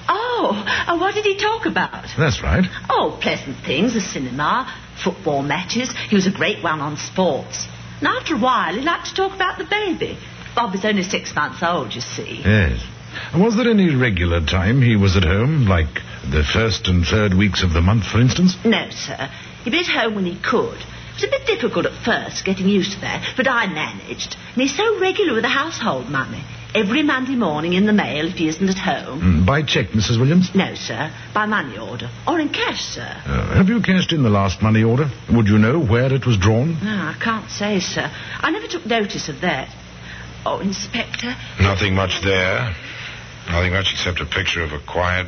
Oh, 0.09 0.62
and 0.88 1.00
what 1.00 1.14
did 1.14 1.25
he 1.25 1.37
talk 1.37 1.66
about? 1.66 2.06
That's 2.16 2.42
right. 2.42 2.64
Oh, 2.90 3.18
pleasant 3.21 3.56
things, 3.64 3.95
the 3.95 4.00
cinema, 4.00 4.73
football 5.02 5.42
matches. 5.42 5.90
He 6.11 6.14
was 6.14 6.26
a 6.26 6.33
great 6.33 6.62
one 6.62 6.80
on 6.80 6.97
sports. 6.97 7.66
And 7.99 8.09
after 8.09 8.35
a 8.37 8.38
while, 8.38 8.75
he 8.75 8.83
liked 8.83 9.06
to 9.06 9.14
talk 9.14 9.35
about 9.35 9.59
the 9.59 9.64
baby. 9.64 10.18
Bob 10.54 10.75
is 10.75 10.85
only 10.85 11.02
six 11.02 11.35
months 11.35 11.62
old, 11.62 11.95
you 11.95 12.00
see. 12.00 12.42
Yes. 12.45 12.85
And 13.32 13.42
was 13.42 13.56
there 13.56 13.68
any 13.68 13.94
regular 13.94 14.40
time 14.44 14.82
he 14.82 14.96
was 14.96 15.16
at 15.16 15.25
home, 15.25 15.66
like 15.66 15.92
the 16.30 16.42
first 16.44 16.88
and 16.88 17.04
third 17.04 17.35
weeks 17.35 17.62
of 17.62 17.73
the 17.73 17.80
month, 17.82 18.04
for 18.06 18.20
instance? 18.20 18.56
No, 18.64 18.88
sir. 18.90 19.28
He'd 19.64 19.70
be 19.70 19.78
at 19.80 19.87
home 19.87 20.14
when 20.14 20.26
he 20.26 20.38
could. 20.42 20.78
It 20.78 21.23
was 21.23 21.25
a 21.25 21.30
bit 21.30 21.46
difficult 21.46 21.87
at 21.87 22.04
first, 22.04 22.44
getting 22.44 22.68
used 22.68 22.92
to 22.92 23.00
that, 23.00 23.35
but 23.37 23.49
I 23.49 23.66
managed. 23.66 24.37
And 24.52 24.62
he's 24.62 24.76
so 24.76 25.00
regular 25.00 25.32
with 25.32 25.42
the 25.44 25.49
household 25.49 26.08
money. 26.11 26.42
every 26.75 27.02
Monday 27.02 27.37
morning 27.37 27.73
in 27.73 27.87
the 27.87 27.92
mail 27.94 28.26
if 28.26 28.35
he 28.35 28.49
isn't 28.49 28.68
at 28.68 28.76
home. 28.76 29.20
Mm, 29.20 29.46
by 29.46 29.62
check, 29.62 29.87
Mrs. 29.96 30.20
Williams? 30.20 30.50
No, 30.54 30.75
sir. 30.75 31.11
By 31.32 31.46
money 31.46 31.78
order. 31.78 32.11
Or 32.28 32.38
in 32.38 32.50
cash, 32.50 32.82
sir. 32.82 33.23
Uh, 33.25 33.54
have 33.56 33.68
you 33.70 33.80
cashed 33.80 34.12
in 34.12 34.23
the 34.23 34.28
last 34.28 34.61
money 34.61 34.82
order? 34.85 35.08
Would 35.32 35.46
you 35.49 35.56
know 35.56 35.78
where 35.80 36.12
it 36.12 36.26
was 36.26 36.37
drawn? 36.37 36.75
No, 36.85 36.90
I 36.90 37.16
can't 37.18 37.49
say, 37.50 37.80
sir. 37.80 38.11
I 38.40 38.50
never 38.50 38.66
took 38.68 38.85
notice 38.85 39.30
of 39.30 39.40
that. 39.40 39.68
Oh, 40.44 40.61
Inspector. 40.61 41.35
Nothing 41.61 41.94
much 41.94 42.20
there. 42.23 42.75
Nothing 43.49 43.73
much 43.73 43.93
except 43.93 44.21
a 44.21 44.26
picture 44.26 44.62
of 44.62 44.73
a 44.73 44.81
quiet, 44.81 45.26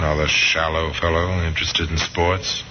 rather 0.00 0.26
shallow 0.28 0.92
fellow 0.92 1.42
interested 1.42 1.90
in 1.90 1.96
sports. 1.96 2.62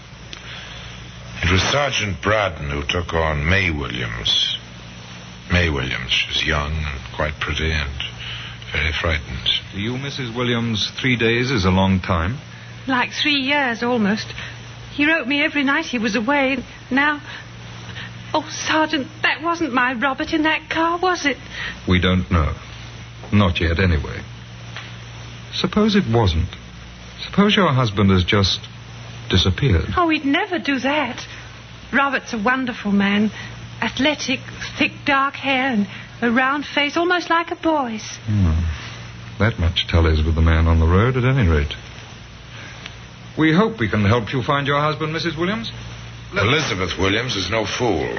It 1.44 1.51
was 1.51 1.62
Sergeant 1.62 2.22
Braden 2.22 2.70
who 2.70 2.84
took 2.88 3.13
on 3.13 3.48
May 3.48 3.70
Williams. 3.70 4.58
May 5.51 5.70
Williams. 5.70 6.12
She 6.12 6.27
was 6.30 6.46
young 6.46 6.74
and 6.74 7.16
quite 7.16 7.39
pretty 7.39 7.72
and 7.72 7.92
very 8.72 8.92
frightened. 8.92 9.50
To 9.74 9.80
you, 9.80 9.94
Mrs. 9.94 10.36
Williams, 10.36 10.92
three 11.00 11.16
days 11.16 11.51
is 11.51 11.66
a 11.66 11.70
long 11.70 12.00
time. 12.00 12.38
Like 12.88 13.12
three 13.12 13.42
years 13.42 13.84
almost. 13.84 14.27
He 14.94 15.06
wrote 15.06 15.27
me 15.27 15.44
every 15.44 15.63
night 15.63 15.86
he 15.86 16.00
was 16.00 16.16
away. 16.16 16.58
Now. 16.89 17.22
Oh, 18.34 18.48
Sergeant, 18.50 19.08
that 19.22 19.42
wasn't 19.42 19.74
my 19.74 19.94
Robert 19.94 20.34
in 20.34 20.44
that 20.44 20.70
car, 20.70 20.98
was 20.98 21.25
it? 21.25 21.38
We 21.88 22.01
don't 22.01 22.30
know. 22.30 22.54
Not 23.32 23.60
yet, 23.62 23.80
anyway. 23.80 24.22
Suppose 25.54 25.96
it 25.96 26.06
wasn't. 26.12 26.50
Suppose 27.25 27.56
your 27.56 27.74
husband 27.74 28.12
has 28.12 28.24
just 28.24 28.60
disappeared. 29.30 29.86
Oh, 29.98 30.10
he'd 30.10 30.25
never 30.25 30.60
do 30.60 30.80
that. 30.80 31.25
Robert's 31.94 32.34
a 32.34 32.38
wonderful 32.38 32.92
man. 32.92 33.32
Athletic, 33.82 34.39
thick 34.77 34.92
dark 35.06 35.36
hair, 35.36 35.72
and 35.72 35.88
a 36.22 36.32
round 36.32 36.66
face, 36.66 36.98
almost 36.98 37.30
like 37.30 37.51
a 37.51 37.56
boy's. 37.56 38.18
Hmm. 38.25 38.63
That 39.39 39.60
much 39.60 39.88
tallies 39.88 40.24
with 40.25 40.36
the 40.36 40.42
man 40.42 40.68
on 40.68 40.80
the 40.80 40.88
road, 40.88 41.16
at 41.16 41.24
any 41.24 41.48
rate. 41.48 41.74
We 43.38 43.54
hope 43.54 43.80
we 43.80 43.89
can 43.89 44.04
help 44.04 44.34
you 44.34 44.42
find 44.42 44.66
your 44.66 44.82
husband, 44.82 45.16
Mrs. 45.16 45.38
Williams. 45.38 45.72
Elizabeth 46.34 46.98
Williams 46.98 47.36
is 47.36 47.50
no 47.51 47.66
fool, 47.66 48.18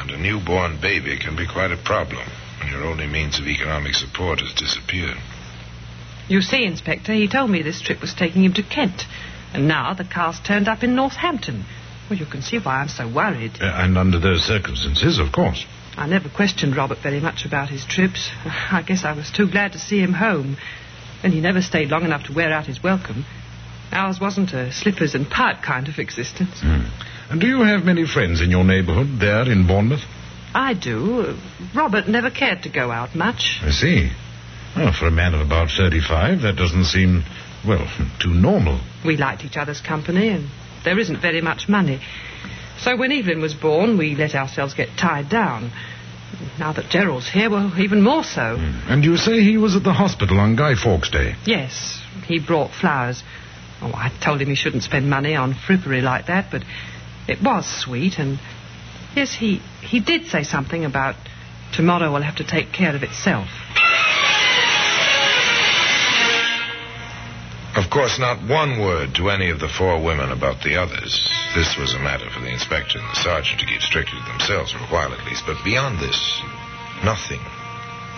and 0.00 0.10
a 0.10 0.16
newborn 0.16 0.80
baby 0.80 1.18
can 1.18 1.36
be 1.36 1.46
quite 1.46 1.70
a 1.70 1.76
problem 1.76 2.26
when 2.58 2.72
your 2.72 2.84
only 2.84 3.06
means 3.06 3.38
of 3.38 3.46
economic 3.46 3.94
support 3.94 4.40
has 4.40 4.52
disappeared. 4.54 5.18
You 6.28 6.40
see, 6.40 6.64
Inspector, 6.64 7.12
he 7.12 7.28
told 7.28 7.50
me 7.50 7.62
this 7.62 7.80
trip 7.80 8.00
was 8.00 8.14
taking 8.14 8.44
him 8.44 8.54
to 8.54 8.62
Kent, 8.62 9.02
and 9.52 9.68
now 9.68 9.94
the 9.94 10.04
car's 10.04 10.40
turned 10.40 10.68
up 10.68 10.82
in 10.82 10.94
Northampton. 10.94 11.64
Well, 12.08 12.18
you 12.18 12.26
can 12.26 12.42
see 12.42 12.58
why 12.58 12.76
I'm 12.76 12.88
so 12.88 13.10
worried. 13.12 13.58
Uh, 13.60 13.66
and 13.66 13.96
under 13.96 14.18
those 14.18 14.42
circumstances, 14.42 15.18
of 15.18 15.32
course. 15.32 15.64
I 15.96 16.06
never 16.06 16.28
questioned 16.28 16.76
Robert 16.76 16.98
very 17.02 17.20
much 17.20 17.44
about 17.44 17.68
his 17.68 17.84
trips. 17.84 18.30
I 18.44 18.82
guess 18.86 19.04
I 19.04 19.12
was 19.12 19.30
too 19.30 19.50
glad 19.50 19.72
to 19.72 19.78
see 19.78 20.00
him 20.00 20.12
home. 20.12 20.56
And 21.22 21.32
he 21.32 21.40
never 21.40 21.62
stayed 21.62 21.88
long 21.88 22.04
enough 22.04 22.26
to 22.26 22.34
wear 22.34 22.52
out 22.52 22.66
his 22.66 22.82
welcome. 22.82 23.24
Ours 23.92 24.18
wasn't 24.20 24.52
a 24.52 24.72
slippers 24.72 25.14
and 25.14 25.28
pipe 25.30 25.62
kind 25.62 25.88
of 25.88 25.98
existence. 25.98 26.60
Mm. 26.62 26.90
And 27.30 27.40
do 27.40 27.46
you 27.46 27.62
have 27.62 27.84
many 27.84 28.06
friends 28.06 28.42
in 28.42 28.50
your 28.50 28.64
neighborhood 28.64 29.20
there 29.20 29.50
in 29.50 29.66
Bournemouth? 29.66 30.04
I 30.54 30.74
do. 30.74 31.36
Robert 31.74 32.08
never 32.08 32.30
cared 32.30 32.64
to 32.64 32.68
go 32.68 32.90
out 32.90 33.14
much. 33.14 33.60
I 33.62 33.70
see. 33.70 34.10
Well, 34.76 34.92
for 34.92 35.06
a 35.06 35.10
man 35.10 35.34
of 35.34 35.40
about 35.40 35.70
35, 35.70 36.42
that 36.42 36.56
doesn't 36.56 36.84
seem, 36.86 37.22
well, 37.66 37.86
too 38.20 38.34
normal. 38.34 38.80
We 39.04 39.16
liked 39.16 39.44
each 39.44 39.56
other's 39.56 39.80
company, 39.80 40.28
and 40.28 40.48
there 40.84 40.98
isn't 40.98 41.20
very 41.20 41.40
much 41.40 41.68
money. 41.68 42.00
So 42.78 42.96
when 42.96 43.12
Evelyn 43.12 43.40
was 43.40 43.54
born, 43.54 43.96
we 43.96 44.16
let 44.16 44.34
ourselves 44.34 44.74
get 44.74 44.88
tied 44.98 45.28
down. 45.28 45.70
Now 46.58 46.72
that 46.72 46.90
Gerald's 46.90 47.30
here, 47.30 47.48
well, 47.48 47.72
even 47.78 48.02
more 48.02 48.24
so. 48.24 48.40
Mm. 48.40 48.90
And 48.90 49.04
you 49.04 49.16
say 49.16 49.40
he 49.40 49.56
was 49.56 49.76
at 49.76 49.84
the 49.84 49.92
hospital 49.92 50.40
on 50.40 50.56
Guy 50.56 50.74
Fawkes 50.74 51.10
Day? 51.10 51.36
Yes. 51.46 52.00
He 52.26 52.40
brought 52.40 52.72
flowers. 52.72 53.22
Oh, 53.80 53.92
I 53.94 54.12
told 54.22 54.40
him 54.42 54.48
he 54.48 54.56
shouldn't 54.56 54.82
spend 54.82 55.08
money 55.08 55.36
on 55.36 55.54
frippery 55.54 56.02
like 56.02 56.26
that, 56.26 56.50
but 56.50 56.64
it 57.28 57.42
was 57.42 57.66
sweet, 57.66 58.18
and 58.18 58.38
yes, 59.14 59.34
he, 59.34 59.58
he 59.82 60.00
did 60.00 60.26
say 60.26 60.42
something 60.42 60.84
about 60.84 61.14
tomorrow 61.74 62.12
will 62.12 62.22
have 62.22 62.36
to 62.36 62.44
take 62.44 62.72
care 62.72 62.94
of 62.94 63.02
itself. 63.02 63.48
Of 67.76 67.90
course, 67.90 68.20
not 68.20 68.38
one 68.46 68.78
word 68.78 69.16
to 69.16 69.30
any 69.30 69.50
of 69.50 69.58
the 69.58 69.68
four 69.68 70.00
women 70.00 70.30
about 70.30 70.62
the 70.62 70.76
others. 70.76 71.10
This 71.56 71.76
was 71.76 71.92
a 71.92 71.98
matter 71.98 72.30
for 72.30 72.38
the 72.38 72.52
inspector 72.52 72.98
and 72.98 73.08
the 73.10 73.20
sergeant 73.20 73.58
to 73.60 73.66
keep 73.66 73.82
strictly 73.82 74.20
to 74.20 74.26
themselves 74.30 74.70
for 74.70 74.78
a 74.78 74.86
while 74.94 75.12
at 75.12 75.24
least. 75.26 75.42
But 75.44 75.64
beyond 75.64 75.98
this, 75.98 76.40
nothing. 77.02 77.40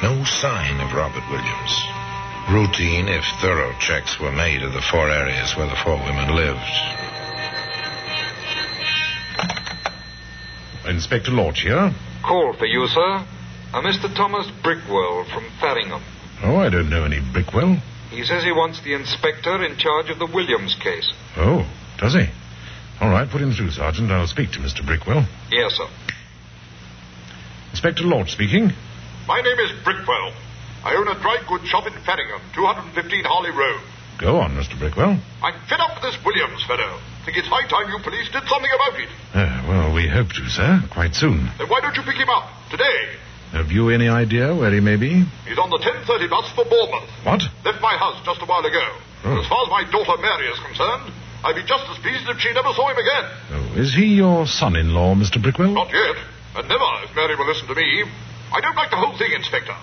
No 0.02 0.24
sign 0.24 0.78
of 0.80 0.92
Robert 0.92 1.24
Williams. 1.30 1.72
Routine, 2.52 3.08
if 3.08 3.24
thorough 3.40 3.72
checks 3.80 4.20
were 4.20 4.30
made 4.30 4.62
of 4.62 4.74
the 4.74 4.82
four 4.82 5.08
areas 5.08 5.56
where 5.56 5.66
the 5.66 5.80
four 5.82 5.96
women 6.04 6.36
lived. 6.36 6.60
Inspector 10.84 11.32
Lorch 11.32 11.62
here. 11.62 11.94
Call 12.22 12.52
for 12.52 12.66
you, 12.66 12.86
sir. 12.88 13.24
A 13.72 13.80
Mr. 13.80 14.14
Thomas 14.14 14.50
Brickwell 14.62 15.24
from 15.32 15.44
Faringham. 15.58 16.02
Oh, 16.44 16.56
I 16.56 16.68
don't 16.68 16.90
know 16.90 17.04
any 17.04 17.20
Brickwell. 17.20 17.80
He 18.16 18.24
says 18.24 18.42
he 18.42 18.50
wants 18.50 18.80
the 18.80 18.94
inspector 18.96 19.62
in 19.62 19.76
charge 19.76 20.08
of 20.08 20.18
the 20.18 20.24
Williams 20.24 20.74
case. 20.80 21.12
Oh, 21.36 21.68
does 22.00 22.14
he? 22.14 22.24
All 22.98 23.10
right, 23.12 23.28
put 23.28 23.42
him 23.44 23.52
through, 23.52 23.76
Sergeant. 23.76 24.10
I'll 24.10 24.26
speak 24.26 24.56
to 24.56 24.58
Mr. 24.58 24.80
Brickwell. 24.80 25.28
Yes, 25.52 25.76
sir. 25.76 25.84
Inspector 27.76 28.00
Lord 28.02 28.28
speaking. 28.32 28.72
My 29.28 29.44
name 29.44 29.60
is 29.60 29.68
Brickwell. 29.84 30.32
I 30.80 30.96
own 30.96 31.08
a 31.12 31.20
dry 31.20 31.44
goods 31.44 31.68
shop 31.68 31.84
in 31.84 31.92
Farringham, 32.08 32.40
215 32.56 32.96
Harley 33.28 33.52
Road. 33.52 33.84
Go 34.16 34.40
on, 34.40 34.56
Mr. 34.56 34.80
Brickwell. 34.80 35.20
I'm 35.44 35.60
fed 35.68 35.80
up 35.84 36.00
with 36.00 36.08
this 36.08 36.16
Williams 36.24 36.64
fellow. 36.64 36.96
Think 37.28 37.36
it's 37.36 37.52
high 37.52 37.68
time 37.68 37.92
you 37.92 38.00
police 38.00 38.32
did 38.32 38.48
something 38.48 38.72
about 38.80 38.96
it. 38.96 39.10
Uh, 39.36 39.68
well, 39.68 39.92
we 39.92 40.08
hope 40.08 40.32
to, 40.32 40.48
sir. 40.48 40.80
Quite 40.88 41.12
soon. 41.12 41.52
Then 41.60 41.68
why 41.68 41.84
don't 41.84 41.92
you 41.94 42.02
pick 42.02 42.16
him 42.16 42.32
up? 42.32 42.48
Today. 42.72 43.12
Have 43.52 43.70
you 43.70 43.90
any 43.90 44.08
idea 44.08 44.54
where 44.54 44.72
he 44.72 44.80
may 44.80 44.96
be? 44.96 45.24
He's 45.46 45.58
on 45.58 45.70
the 45.70 45.78
10.30 45.78 46.30
bus 46.30 46.50
for 46.52 46.64
Bournemouth. 46.64 47.08
What? 47.22 47.42
Left 47.64 47.80
my 47.80 47.96
house 47.96 48.18
just 48.24 48.42
a 48.42 48.46
while 48.46 48.64
ago. 48.64 48.86
Oh. 49.24 49.40
As 49.40 49.46
far 49.48 49.64
as 49.64 49.70
my 49.70 49.82
daughter 49.90 50.20
Mary 50.20 50.46
is 50.50 50.58
concerned, 50.60 51.10
I'd 51.44 51.54
be 51.54 51.62
just 51.62 51.86
as 51.88 51.98
pleased 52.02 52.26
if 52.28 52.38
she 52.42 52.52
never 52.52 52.74
saw 52.74 52.90
him 52.90 52.98
again. 52.98 53.24
Oh, 53.54 53.80
is 53.80 53.94
he 53.94 54.18
your 54.18 54.46
son-in-law, 54.46 55.14
Mr. 55.14 55.38
Brickwell? 55.38 55.72
Not 55.72 55.92
yet. 55.94 56.16
And 56.58 56.68
never, 56.68 56.90
if 57.06 57.14
Mary 57.14 57.36
will 57.36 57.46
listen 57.46 57.68
to 57.68 57.74
me. 57.74 58.04
I 58.52 58.60
don't 58.60 58.76
like 58.76 58.90
the 58.90 58.98
whole 58.98 59.16
thing, 59.18 59.30
Inspector. 59.32 59.76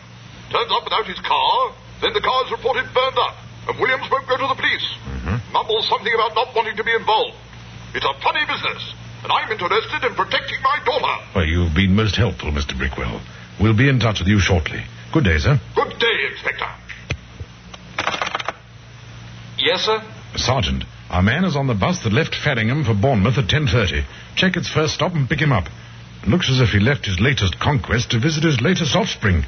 Turns 0.52 0.72
up 0.72 0.84
without 0.84 1.06
his 1.08 1.20
car, 1.24 1.74
then 2.02 2.14
the 2.14 2.22
car 2.22 2.46
is 2.46 2.52
reported 2.52 2.86
burned 2.94 3.18
up, 3.18 3.36
and 3.68 3.80
Williams 3.80 4.06
won't 4.12 4.28
go 4.28 4.38
to 4.38 4.48
the 4.48 4.60
police. 4.60 4.88
Mm-hmm. 5.08 5.54
Mumbles 5.54 5.88
something 5.88 6.14
about 6.14 6.36
not 6.36 6.54
wanting 6.56 6.76
to 6.78 6.84
be 6.84 6.94
involved. 6.94 7.38
It's 7.96 8.06
a 8.06 8.14
funny 8.22 8.44
business, 8.46 8.82
and 9.24 9.32
I'm 9.32 9.50
interested 9.52 10.04
in 10.04 10.14
protecting 10.16 10.60
my 10.62 10.78
daughter. 10.84 11.16
Well, 11.36 11.46
you've 11.46 11.74
been 11.74 11.96
most 11.96 12.16
helpful, 12.16 12.52
Mr. 12.52 12.74
Brickwell. 12.74 13.22
We'll 13.62 13.78
be 13.78 13.90
in 13.90 14.00
touch 14.00 14.20
with 14.20 14.28
you 14.28 14.40
shortly. 14.40 14.84
Good 15.14 15.26
day, 15.26 15.38
sir. 15.38 15.60
Good 15.76 16.00
day, 16.00 16.18
Inspector. 16.32 16.66
Yes, 19.60 19.82
sir? 19.82 20.02
Sergeant, 20.36 20.84
our 21.10 21.22
man 21.22 21.46
is 21.46 21.56
on 21.56 21.68
the 21.68 21.76
bus 21.76 22.04
that 22.04 22.12
left 22.12 22.34
Faringham 22.34 22.84
for 22.84 22.94
Bournemouth 22.94 23.38
at 23.38 23.48
10.30. 23.48 24.04
Check 24.36 24.58
its 24.58 24.68
first 24.68 24.96
stop 24.96 25.14
and 25.14 25.30
pick 25.30 25.40
him 25.40 25.52
up. 25.52 25.66
It 26.24 26.30
looks 26.30 26.50
as 26.50 26.60
if 26.60 26.70
he 26.70 26.80
left 26.80 27.06
his 27.06 27.20
latest 27.20 27.60
conquest 27.60 28.12
to 28.12 28.20
visit 28.20 28.44
his 28.44 28.60
latest 28.62 28.96
offspring. 28.96 29.44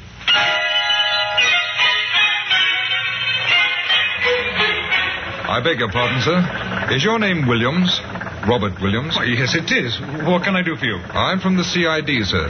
I 5.48 5.60
beg 5.64 5.78
your 5.78 5.90
pardon, 5.90 6.20
sir. 6.20 6.94
Is 6.94 7.02
your 7.02 7.18
name 7.18 7.48
Williams? 7.48 8.00
Robert 8.46 8.80
Williams? 8.80 9.16
Oh, 9.18 9.22
yes, 9.22 9.54
it 9.54 9.72
is. 9.72 9.98
What 10.26 10.44
can 10.44 10.54
I 10.54 10.62
do 10.62 10.76
for 10.76 10.84
you? 10.84 10.96
I'm 10.96 11.40
from 11.40 11.56
the 11.56 11.64
CID, 11.64 12.26
sir. 12.26 12.46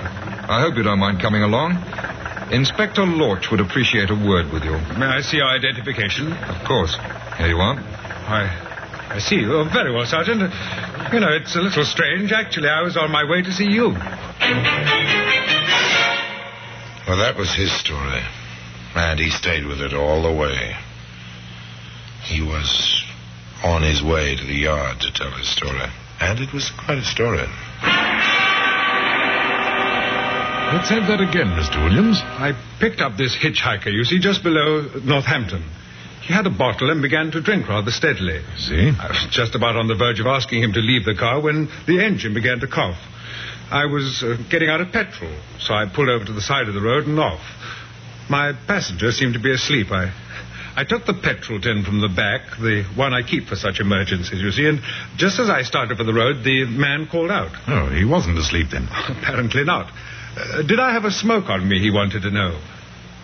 I 0.49 0.61
hope 0.63 0.77
you 0.77 0.85
don't 0.85 1.01
mind 1.01 1.21
coming 1.21 1.43
along. 1.43 1.75
Inspector 2.53 3.03
Lorch 3.05 3.51
would 3.51 3.59
appreciate 3.59 4.11
a 4.11 4.15
word 4.15 4.53
with 4.53 4.63
you. 4.63 4.79
May 4.97 5.07
I 5.07 5.21
see 5.21 5.39
your 5.39 5.49
identification? 5.49 6.33
Of 6.33 6.65
course. 6.67 6.95
Here 7.39 7.49
you 7.49 7.57
are. 7.57 7.75
I, 7.75 9.17
I 9.17 9.19
see 9.19 9.37
you. 9.37 9.55
Oh, 9.55 9.65
very 9.65 9.93
well, 9.93 10.07
Sergeant. 10.07 10.41
You 11.13 11.21
know, 11.21 11.33
it's 11.35 11.57
a 11.57 11.61
little 11.61 11.85
strange. 11.85 12.31
Actually, 12.31 12.69
I 12.69 12.83
was 12.83 12.97
on 12.97 13.11
my 13.11 13.29
way 13.29 13.43
to 13.43 13.53
see 13.53 13.67
you. 13.67 13.91
Well, 17.07 17.19
that 17.19 17.35
was 17.37 17.53
his 17.53 17.73
story. 17.81 18.23
And 18.95 19.19
he 19.19 19.31
stayed 19.31 19.67
with 19.67 19.81
it 19.81 19.95
all 19.95 20.23
the 20.23 20.33
way. 20.33 20.77
He 22.23 22.41
was 22.41 23.05
on 23.65 23.83
his 23.83 24.03
way 24.03 24.37
to 24.37 24.45
the 24.45 24.55
yard 24.55 25.01
to 25.01 25.13
tell 25.13 25.31
his 25.33 25.49
story. 25.49 25.91
And 26.21 26.39
it 26.39 26.53
was 26.53 26.71
quite 26.71 26.99
a 26.99 27.05
story. 27.05 27.47
Let's 30.67 30.91
have 30.91 31.07
that 31.07 31.21
again, 31.21 31.47
Mr. 31.55 31.83
Williams. 31.85 32.19
I 32.21 32.53
picked 32.81 33.01
up 33.01 33.17
this 33.17 33.37
hitchhiker, 33.37 33.87
you 33.87 34.03
see, 34.03 34.19
just 34.19 34.43
below 34.43 34.91
Northampton. 35.05 35.63
He 36.23 36.35
had 36.35 36.45
a 36.45 36.51
bottle 36.51 36.91
and 36.91 37.01
began 37.01 37.31
to 37.31 37.41
drink 37.41 37.69
rather 37.69 37.93
steadily. 37.93 38.43
See? 38.59 38.91
I 38.99 39.07
was 39.09 39.27
just 39.31 39.55
about 39.55 39.77
on 39.77 39.87
the 39.87 39.95
verge 39.95 40.19
of 40.19 40.27
asking 40.27 40.65
him 40.65 40.73
to 40.73 40.81
leave 40.81 41.05
the 41.05 41.15
car 41.15 41.41
when 41.41 41.69
the 41.87 42.05
engine 42.05 42.35
began 42.35 42.59
to 42.61 42.67
cough. 42.67 42.99
I 43.71 43.87
was 43.87 44.25
uh, 44.25 44.37
getting 44.51 44.69
out 44.69 44.81
of 44.81 44.91
petrol, 44.91 45.31
so 45.61 45.73
I 45.73 45.87
pulled 45.87 46.09
over 46.09 46.25
to 46.25 46.33
the 46.33 46.43
side 46.43 46.67
of 46.67 46.75
the 46.75 46.83
road 46.83 47.07
and 47.07 47.19
off. 47.21 47.41
My 48.29 48.53
passenger 48.67 49.13
seemed 49.13 49.35
to 49.35 49.41
be 49.41 49.55
asleep. 49.55 49.93
I, 49.93 50.13
I 50.75 50.83
took 50.83 51.07
the 51.07 51.15
petrol 51.15 51.61
tin 51.61 51.85
from 51.85 52.01
the 52.01 52.09
back, 52.09 52.59
the 52.59 52.83
one 52.97 53.15
I 53.15 53.23
keep 53.23 53.47
for 53.47 53.55
such 53.55 53.79
emergencies, 53.79 54.43
you 54.43 54.51
see, 54.51 54.67
and 54.67 54.81
just 55.17 55.39
as 55.39 55.49
I 55.49 55.63
started 55.63 55.97
for 55.97 56.05
the 56.05 56.13
road, 56.13 56.43
the 56.43 56.65
man 56.67 57.07
called 57.07 57.31
out. 57.31 57.53
Oh, 57.69 57.87
he 57.87 58.05
wasn't 58.05 58.37
asleep 58.37 58.71
then. 58.73 58.89
Apparently 59.09 59.63
not. 59.63 59.93
Uh, 60.37 60.63
did 60.63 60.79
I 60.79 60.93
have 60.93 61.05
a 61.05 61.11
smoke 61.11 61.49
on 61.49 61.67
me, 61.69 61.79
he 61.81 61.91
wanted 61.91 62.23
to 62.23 62.31
know. 62.31 62.61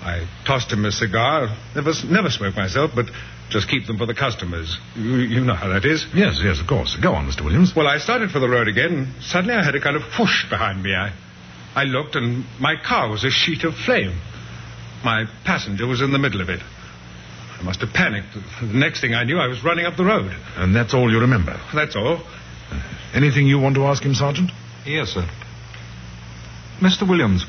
I 0.02 0.26
tossed 0.46 0.72
him 0.72 0.84
a 0.84 0.90
cigar. 0.90 1.46
Never, 1.76 1.92
never 2.10 2.30
smoke 2.30 2.56
myself, 2.56 2.90
but 2.94 3.06
just 3.50 3.68
keep 3.68 3.86
them 3.86 3.98
for 3.98 4.06
the 4.06 4.14
customers. 4.14 4.76
You, 4.96 5.16
you 5.18 5.44
know 5.44 5.54
how 5.54 5.68
that 5.68 5.84
is. 5.84 6.04
Yes, 6.14 6.40
yes, 6.42 6.58
of 6.60 6.66
course. 6.66 6.96
Go 7.00 7.12
on, 7.12 7.28
Mr. 7.30 7.44
Williams. 7.44 7.72
Well, 7.76 7.86
I 7.86 7.98
started 7.98 8.30
for 8.30 8.40
the 8.40 8.48
road 8.48 8.66
again. 8.66 9.14
Suddenly 9.20 9.54
I 9.54 9.62
heard 9.62 9.76
a 9.76 9.80
kind 9.80 9.94
of 9.94 10.02
whoosh 10.18 10.48
behind 10.50 10.82
me. 10.82 10.94
I, 10.94 11.12
I 11.74 11.84
looked, 11.84 12.16
and 12.16 12.44
my 12.58 12.74
car 12.76 13.10
was 13.10 13.22
a 13.24 13.30
sheet 13.30 13.62
of 13.64 13.74
flame. 13.74 14.18
My 15.04 15.26
passenger 15.44 15.86
was 15.86 16.00
in 16.00 16.12
the 16.12 16.18
middle 16.18 16.40
of 16.40 16.48
it. 16.48 16.60
I 16.60 17.62
must 17.62 17.80
have 17.80 17.90
panicked. 17.90 18.34
The 18.60 18.66
next 18.66 19.00
thing 19.02 19.14
I 19.14 19.22
knew, 19.22 19.38
I 19.38 19.46
was 19.46 19.62
running 19.62 19.86
up 19.86 19.96
the 19.96 20.04
road. 20.04 20.32
And 20.56 20.74
that's 20.74 20.94
all 20.94 21.12
you 21.12 21.20
remember? 21.20 21.60
That's 21.72 21.94
all. 21.94 22.16
Uh, 22.16 22.82
anything 23.14 23.46
you 23.46 23.60
want 23.60 23.76
to 23.76 23.84
ask 23.84 24.02
him, 24.02 24.14
Sergeant? 24.14 24.50
Yes, 24.84 25.10
sir. 25.10 25.28
Mr. 26.82 27.08
Williams, 27.08 27.46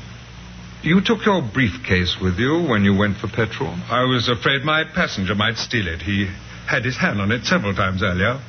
you 0.84 1.00
took 1.04 1.26
your 1.26 1.42
briefcase 1.42 2.16
with 2.22 2.38
you 2.38 2.66
when 2.70 2.84
you 2.84 2.96
went 2.96 3.16
for 3.16 3.26
petrol? 3.26 3.74
I 3.90 4.04
was 4.04 4.28
afraid 4.28 4.62
my 4.62 4.84
passenger 4.84 5.34
might 5.34 5.56
steal 5.56 5.88
it. 5.88 6.02
He 6.02 6.30
had 6.68 6.84
his 6.84 6.96
hand 6.96 7.20
on 7.20 7.32
it 7.32 7.44
several 7.44 7.74
times 7.74 8.00
earlier. 8.00 8.40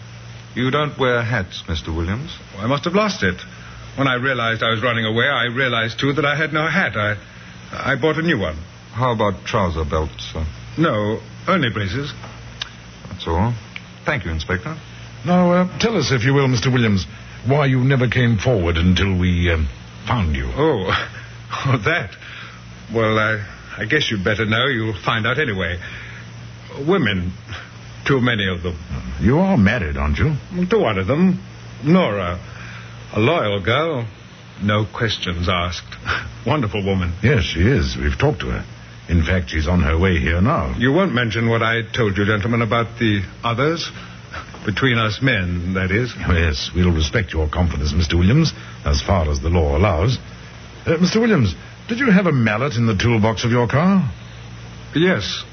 You 0.53 0.69
don't 0.69 0.95
wear 0.99 1.23
hats, 1.23 1.63
Mr. 1.67 1.87
Williams? 1.87 2.37
I 2.57 2.67
must 2.67 2.85
have 2.85 2.93
lost 2.93 3.23
it. 3.23 3.41
When 3.97 4.07
I 4.07 4.13
realized 4.15 4.61
I 4.61 4.69
was 4.69 4.83
running 4.83 5.05
away, 5.05 5.25
I 5.25 5.45
realized, 5.45 5.99
too, 5.99 6.13
that 6.13 6.25
I 6.25 6.35
had 6.35 6.53
no 6.53 6.67
hat. 6.67 6.95
I, 6.95 7.15
I 7.71 7.95
bought 7.99 8.17
a 8.17 8.21
new 8.21 8.37
one. 8.37 8.57
How 8.93 9.11
about 9.11 9.43
trouser 9.45 9.85
belts, 9.89 10.33
sir? 10.33 10.45
No, 10.77 11.19
only 11.47 11.71
braces. 11.71 12.13
That's 13.09 13.25
all. 13.25 13.55
Thank 14.05 14.23
you, 14.25 14.29
Inspector. 14.31 14.77
Now, 15.25 15.51
uh, 15.51 15.79
tell 15.79 15.97
us, 15.97 16.11
if 16.11 16.23
you 16.23 16.35
will, 16.35 16.47
Mr. 16.47 16.71
Williams, 16.71 17.07
why 17.47 17.65
you 17.65 17.79
never 17.83 18.07
came 18.07 18.37
forward 18.37 18.77
until 18.77 19.17
we 19.17 19.49
uh, 19.51 19.65
found 20.07 20.35
you. 20.35 20.45
Oh, 20.45 20.87
oh 21.65 21.77
that. 21.85 22.11
Well, 22.93 23.17
I, 23.17 23.45
I 23.77 23.85
guess 23.85 24.09
you'd 24.11 24.23
better 24.23 24.45
know. 24.45 24.67
You'll 24.67 24.99
find 25.03 25.25
out 25.25 25.39
anyway. 25.39 25.79
Women. 26.87 27.33
Too 28.05 28.21
many 28.21 28.47
of 28.47 28.61
them. 28.61 28.77
You 29.19 29.39
are 29.39 29.57
married, 29.57 29.97
aren't 29.97 30.19
you? 30.19 30.35
To 30.67 30.79
one 30.79 30.99
of 30.99 31.07
them. 31.07 31.43
Nora. 31.83 32.39
A 33.13 33.19
loyal 33.19 33.63
girl. 33.63 34.07
No 34.61 34.85
questions 34.85 35.47
asked. 35.49 35.95
Wonderful 36.45 36.85
woman. 36.85 37.13
Yes, 37.23 37.43
she 37.43 37.61
is. 37.61 37.97
We've 37.97 38.17
talked 38.17 38.41
to 38.41 38.47
her. 38.47 38.65
In 39.09 39.23
fact, 39.23 39.49
she's 39.49 39.67
on 39.67 39.81
her 39.81 39.97
way 39.97 40.19
here 40.19 40.41
now. 40.41 40.75
You 40.77 40.91
won't 40.91 41.13
mention 41.13 41.49
what 41.49 41.61
I 41.61 41.81
told 41.95 42.17
you, 42.17 42.25
gentlemen, 42.25 42.61
about 42.61 42.97
the 42.99 43.21
others? 43.43 43.89
Between 44.65 44.97
us 44.97 45.21
men, 45.21 45.75
that 45.75 45.91
is. 45.91 46.13
Yes, 46.17 46.71
we'll 46.75 46.91
respect 46.91 47.31
your 47.31 47.47
confidence, 47.47 47.93
Mr. 47.93 48.17
Williams, 48.17 48.51
as 48.85 49.01
far 49.01 49.29
as 49.29 49.41
the 49.41 49.49
law 49.49 49.77
allows. 49.77 50.17
Uh, 50.85 50.97
Mr. 50.97 51.19
Williams, 51.19 51.55
did 51.87 51.99
you 51.99 52.11
have 52.11 52.27
a 52.27 52.31
mallet 52.31 52.75
in 52.75 52.85
the 52.85 52.95
toolbox 52.95 53.43
of 53.43 53.51
your 53.51 53.67
car? 53.67 54.09
Yes. 54.95 55.43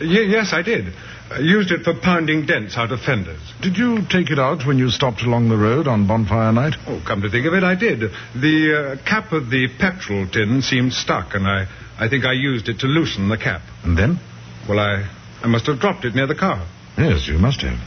Y- 0.00 0.06
yes, 0.28 0.52
I 0.52 0.62
did. 0.62 0.92
I 1.30 1.38
used 1.40 1.72
it 1.72 1.82
for 1.82 1.94
pounding 1.94 2.46
dents 2.46 2.76
out 2.76 2.92
of 2.92 3.00
fenders. 3.00 3.40
Did 3.60 3.76
you 3.76 3.98
take 4.08 4.30
it 4.30 4.38
out 4.38 4.64
when 4.64 4.78
you 4.78 4.90
stopped 4.90 5.22
along 5.22 5.48
the 5.48 5.56
road 5.56 5.88
on 5.88 6.06
bonfire 6.06 6.52
night? 6.52 6.74
Oh, 6.86 7.02
come 7.04 7.22
to 7.22 7.30
think 7.30 7.46
of 7.46 7.54
it, 7.54 7.64
I 7.64 7.74
did. 7.74 7.98
The 8.00 8.98
uh, 9.00 9.04
cap 9.04 9.32
of 9.32 9.50
the 9.50 9.66
petrol 9.78 10.28
tin 10.28 10.62
seemed 10.62 10.92
stuck, 10.92 11.34
and 11.34 11.46
I, 11.46 11.66
I 11.98 12.08
think 12.08 12.24
I 12.24 12.32
used 12.32 12.68
it 12.68 12.80
to 12.80 12.86
loosen 12.86 13.28
the 13.28 13.38
cap. 13.38 13.62
And 13.82 13.98
then? 13.98 14.20
Well, 14.68 14.78
I, 14.78 15.08
I 15.42 15.48
must 15.48 15.66
have 15.66 15.80
dropped 15.80 16.04
it 16.04 16.14
near 16.14 16.28
the 16.28 16.36
car. 16.36 16.64
Yes, 16.96 17.26
you 17.26 17.38
must 17.38 17.60
have. 17.62 17.78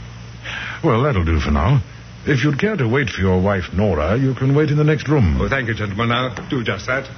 Well, 0.84 1.02
that'll 1.02 1.24
do 1.24 1.40
for 1.40 1.50
now. 1.50 1.80
If 2.26 2.44
you'd 2.44 2.58
care 2.58 2.76
to 2.76 2.86
wait 2.86 3.08
for 3.08 3.22
your 3.22 3.40
wife, 3.40 3.72
Nora, 3.72 4.18
you 4.18 4.34
can 4.34 4.54
wait 4.54 4.70
in 4.70 4.76
the 4.76 4.84
next 4.84 5.08
room. 5.08 5.40
Oh, 5.40 5.48
thank 5.48 5.68
you, 5.68 5.74
gentlemen. 5.74 6.12
I'll 6.12 6.48
do 6.48 6.62
just 6.62 6.86
that. 6.86 7.08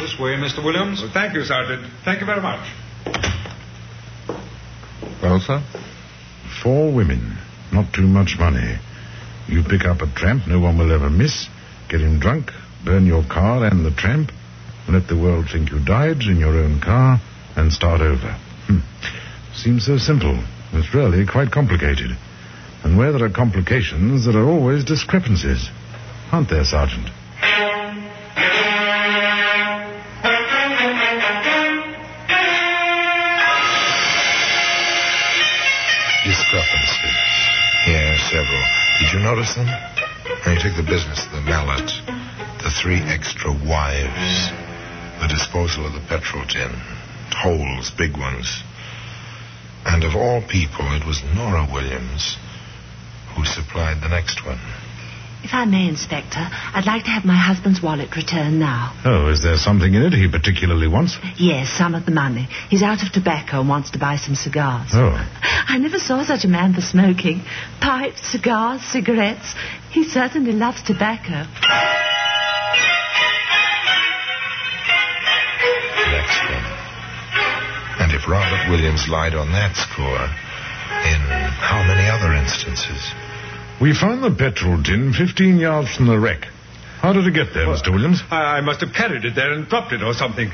This 0.00 0.18
way, 0.18 0.32
Mr. 0.36 0.64
Williams. 0.64 1.02
Well, 1.02 1.10
thank 1.12 1.34
you, 1.34 1.44
Sergeant. 1.44 1.86
Thank 2.04 2.20
you 2.20 2.26
very 2.26 2.40
much. 2.40 2.66
Well, 5.22 5.38
sir? 5.40 5.62
Four 6.62 6.92
women. 6.92 7.38
Not 7.70 7.92
too 7.92 8.06
much 8.06 8.36
money. 8.38 8.78
You 9.46 9.62
pick 9.62 9.84
up 9.84 10.00
a 10.00 10.12
tramp 10.14 10.46
no 10.46 10.60
one 10.60 10.78
will 10.78 10.92
ever 10.92 11.10
miss, 11.10 11.48
get 11.88 12.00
him 12.00 12.18
drunk, 12.18 12.50
burn 12.84 13.06
your 13.06 13.24
car 13.24 13.64
and 13.64 13.84
the 13.84 13.90
tramp, 13.90 14.30
let 14.88 15.08
the 15.08 15.16
world 15.16 15.46
think 15.52 15.70
you 15.70 15.84
died 15.84 16.22
in 16.22 16.38
your 16.38 16.56
own 16.58 16.80
car, 16.80 17.20
and 17.56 17.72
start 17.72 18.00
over. 18.00 18.32
Hm. 18.66 18.82
Seems 19.54 19.86
so 19.86 19.98
simple. 19.98 20.42
It's 20.72 20.94
really 20.94 21.26
quite 21.26 21.50
complicated. 21.50 22.16
And 22.84 22.98
where 22.98 23.12
there 23.12 23.24
are 23.24 23.30
complications, 23.30 24.26
there 24.26 24.36
are 24.42 24.48
always 24.48 24.84
discrepancies. 24.84 25.70
Aren't 26.32 26.50
there, 26.50 26.64
Sergeant? 26.64 27.06
Discrepancies. 36.26 37.22
Yeah, 37.86 38.18
several. 38.30 38.64
Did 38.98 39.12
you 39.14 39.20
notice 39.20 39.54
them? 39.54 39.68
When 40.44 40.56
you 40.56 40.62
take 40.62 40.76
the 40.76 40.82
business 40.82 41.24
of 41.26 41.32
the 41.32 41.42
mallet, 41.42 41.86
the 42.62 42.70
three 42.82 42.98
extra 42.98 43.52
wives, 43.52 44.50
the 45.20 45.28
disposal 45.28 45.86
of 45.86 45.92
the 45.92 46.02
petrol 46.08 46.44
tin, 46.46 46.70
holes, 47.30 47.92
big 47.96 48.16
ones. 48.16 48.64
And 49.84 50.02
of 50.02 50.16
all 50.16 50.42
people, 50.42 50.90
it 50.96 51.06
was 51.06 51.22
Nora 51.34 51.68
Williams 51.72 52.38
who 53.36 53.44
supplied 53.44 54.02
the 54.02 54.08
next 54.08 54.44
one. 54.44 54.58
If 55.42 55.50
I 55.54 55.64
may, 55.64 55.88
Inspector, 55.88 56.38
I'd 56.38 56.86
like 56.86 57.02
to 57.04 57.10
have 57.10 57.24
my 57.24 57.34
husband's 57.34 57.82
wallet 57.82 58.14
returned 58.14 58.60
now. 58.60 58.94
Oh, 59.04 59.28
is 59.28 59.42
there 59.42 59.56
something 59.56 59.92
in 59.92 60.02
it 60.02 60.12
he 60.12 60.30
particularly 60.30 60.86
wants? 60.86 61.18
Yes, 61.36 61.68
some 61.68 61.96
of 61.96 62.06
the 62.06 62.12
money. 62.12 62.46
He's 62.70 62.82
out 62.82 63.02
of 63.02 63.10
tobacco 63.10 63.58
and 63.60 63.68
wants 63.68 63.90
to 63.90 63.98
buy 63.98 64.16
some 64.16 64.36
cigars. 64.36 64.90
Oh. 64.94 65.18
I 65.42 65.78
never 65.78 65.98
saw 65.98 66.22
such 66.24 66.44
a 66.44 66.48
man 66.48 66.74
for 66.74 66.80
smoking. 66.80 67.42
Pipes, 67.80 68.22
cigars, 68.30 68.82
cigarettes. 68.82 69.54
He 69.90 70.04
certainly 70.04 70.52
loves 70.52 70.80
tobacco. 70.84 71.42
Next 76.06 76.38
one. 76.46 76.66
And 77.98 78.12
if 78.14 78.28
Robert 78.28 78.70
Williams 78.70 79.08
lied 79.08 79.34
on 79.34 79.50
that 79.52 79.74
score, 79.74 80.30
in 81.04 81.20
how 81.58 81.82
many 81.86 82.08
other 82.08 82.32
instances? 82.34 83.00
We 83.80 83.94
found 83.94 84.22
the 84.22 84.30
petrol 84.30 84.82
tin 84.82 85.12
15 85.12 85.58
yards 85.58 85.94
from 85.96 86.06
the 86.06 86.18
wreck. 86.18 86.46
How 87.00 87.12
did 87.12 87.26
it 87.26 87.34
get 87.34 87.52
there, 87.52 87.66
Mr. 87.66 87.92
Williams? 87.92 88.22
I, 88.30 88.58
I 88.58 88.60
must 88.60 88.80
have 88.80 88.92
carried 88.94 89.24
it 89.24 89.34
there 89.34 89.52
and 89.52 89.68
dropped 89.68 89.92
it 89.92 90.02
or 90.02 90.14
something. 90.14 90.50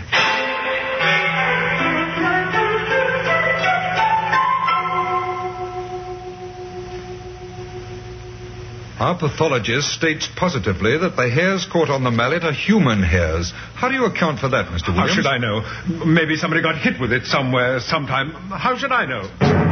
Our 8.98 9.16
pathologist 9.16 9.92
states 9.92 10.28
positively 10.34 10.98
that 10.98 11.14
the 11.14 11.30
hairs 11.30 11.64
caught 11.70 11.88
on 11.88 12.02
the 12.02 12.10
mallet 12.10 12.42
are 12.42 12.52
human 12.52 13.00
hairs. 13.00 13.52
How 13.76 13.88
do 13.88 13.94
you 13.94 14.06
account 14.06 14.40
for 14.40 14.48
that, 14.48 14.66
Mr. 14.66 14.88
Williams? 14.88 15.10
How 15.10 15.14
should 15.14 15.26
I 15.26 15.38
know? 15.38 15.62
Maybe 16.04 16.34
somebody 16.34 16.62
got 16.62 16.78
hit 16.78 17.00
with 17.00 17.12
it 17.12 17.24
somewhere, 17.26 17.78
sometime. 17.78 18.32
How 18.50 18.76
should 18.76 18.90
I 18.90 19.06
know? 19.06 19.67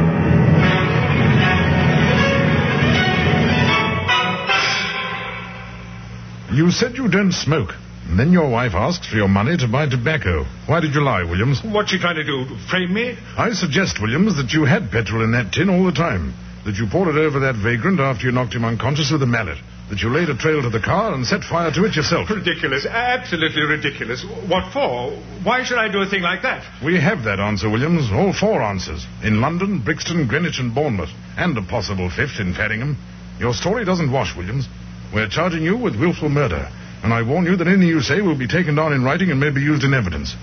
You 6.57 6.71
said 6.71 6.97
you 6.97 7.07
don't 7.07 7.33
smoke. 7.33 7.69
And 8.09 8.17
then 8.17 8.31
your 8.31 8.49
wife 8.49 8.73
asks 8.73 9.05
for 9.05 9.15
your 9.15 9.27
money 9.27 9.55
to 9.57 9.67
buy 9.67 9.85
tobacco. 9.85 10.43
Why 10.65 10.79
did 10.79 10.95
you 10.95 11.01
lie, 11.03 11.21
Williams? 11.21 11.61
What's 11.63 11.91
she 11.91 11.99
trying 11.99 12.15
to 12.15 12.23
do? 12.23 12.47
Frame 12.67 12.91
me? 12.91 13.15
I 13.37 13.51
suggest, 13.51 14.01
Williams, 14.01 14.37
that 14.37 14.51
you 14.53 14.65
had 14.65 14.89
petrol 14.89 15.23
in 15.23 15.33
that 15.33 15.53
tin 15.53 15.69
all 15.69 15.85
the 15.85 15.91
time. 15.91 16.33
That 16.65 16.77
you 16.77 16.87
poured 16.87 17.09
it 17.13 17.19
over 17.19 17.41
that 17.41 17.61
vagrant 17.61 17.99
after 17.99 18.25
you 18.25 18.31
knocked 18.31 18.55
him 18.55 18.65
unconscious 18.65 19.11
with 19.11 19.21
a 19.21 19.27
mallet. 19.27 19.59
That 19.91 20.01
you 20.01 20.09
laid 20.09 20.29
a 20.29 20.35
trail 20.35 20.63
to 20.63 20.71
the 20.71 20.79
car 20.79 21.13
and 21.13 21.27
set 21.27 21.43
fire 21.43 21.71
to 21.71 21.85
it 21.85 21.95
yourself. 21.95 22.27
Ridiculous. 22.31 22.87
Absolutely 22.87 23.61
ridiculous. 23.61 24.25
What 24.49 24.73
for? 24.73 25.11
Why 25.43 25.63
should 25.63 25.77
I 25.77 25.91
do 25.91 26.01
a 26.01 26.09
thing 26.09 26.23
like 26.23 26.41
that? 26.41 26.65
We 26.83 26.99
have 26.99 27.23
that 27.25 27.39
answer, 27.39 27.69
Williams. 27.69 28.09
All 28.11 28.33
four 28.33 28.63
answers. 28.63 29.05
In 29.21 29.41
London, 29.41 29.83
Brixton, 29.85 30.25
Greenwich, 30.25 30.57
and 30.57 30.73
Bournemouth. 30.73 31.13
And 31.37 31.55
a 31.55 31.61
possible 31.61 32.09
fifth 32.09 32.39
in 32.39 32.55
Faringham. 32.55 32.97
Your 33.39 33.53
story 33.53 33.85
doesn't 33.85 34.11
wash, 34.11 34.35
Williams. 34.35 34.67
We're 35.13 35.29
charging 35.29 35.63
you 35.63 35.77
with 35.77 35.95
willful 35.99 36.29
murder, 36.29 36.69
and 37.03 37.13
I 37.13 37.21
warn 37.23 37.45
you 37.45 37.55
that 37.55 37.67
anything 37.67 37.87
you 37.87 38.01
say 38.01 38.21
will 38.21 38.37
be 38.37 38.47
taken 38.47 38.75
down 38.75 38.93
in 38.93 39.03
writing 39.03 39.31
and 39.31 39.39
may 39.39 39.51
be 39.51 39.61
used 39.61 39.83
in 39.83 39.93
evidence. 39.93 40.35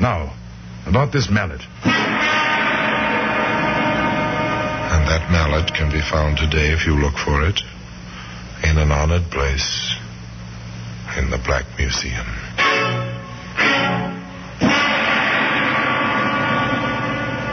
Now, 0.00 0.34
about 0.86 1.12
this 1.12 1.28
mallet. 1.30 1.60
And 4.90 5.06
that 5.06 5.30
mallet 5.30 5.72
can 5.74 5.92
be 5.92 6.00
found 6.00 6.38
today 6.38 6.72
if 6.72 6.86
you 6.86 6.94
look 6.94 7.14
for 7.16 7.44
it 7.46 7.60
in 8.64 8.78
an 8.78 8.90
honored 8.90 9.30
place 9.30 9.94
in 11.16 11.30
the 11.30 11.38
Black 11.38 11.64
Museum. 11.78 12.26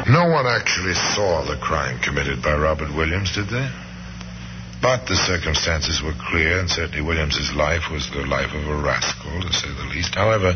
No 0.08 0.30
one 0.30 0.46
actually 0.46 0.94
saw 0.94 1.44
the 1.46 1.58
crime 1.58 2.00
committed 2.00 2.42
by 2.42 2.56
Robert 2.56 2.96
Williams, 2.96 3.34
did 3.34 3.50
they? 3.50 3.70
But 4.86 5.08
the 5.08 5.18
circumstances 5.18 6.04
were 6.04 6.14
clear, 6.30 6.60
and 6.60 6.70
certainly 6.70 7.02
Williams's 7.02 7.52
life 7.56 7.90
was 7.90 8.08
the 8.12 8.22
life 8.22 8.54
of 8.54 8.68
a 8.70 8.78
rascal, 8.78 9.42
to 9.42 9.52
say 9.52 9.68
the 9.74 9.90
least. 9.90 10.14
However, 10.14 10.56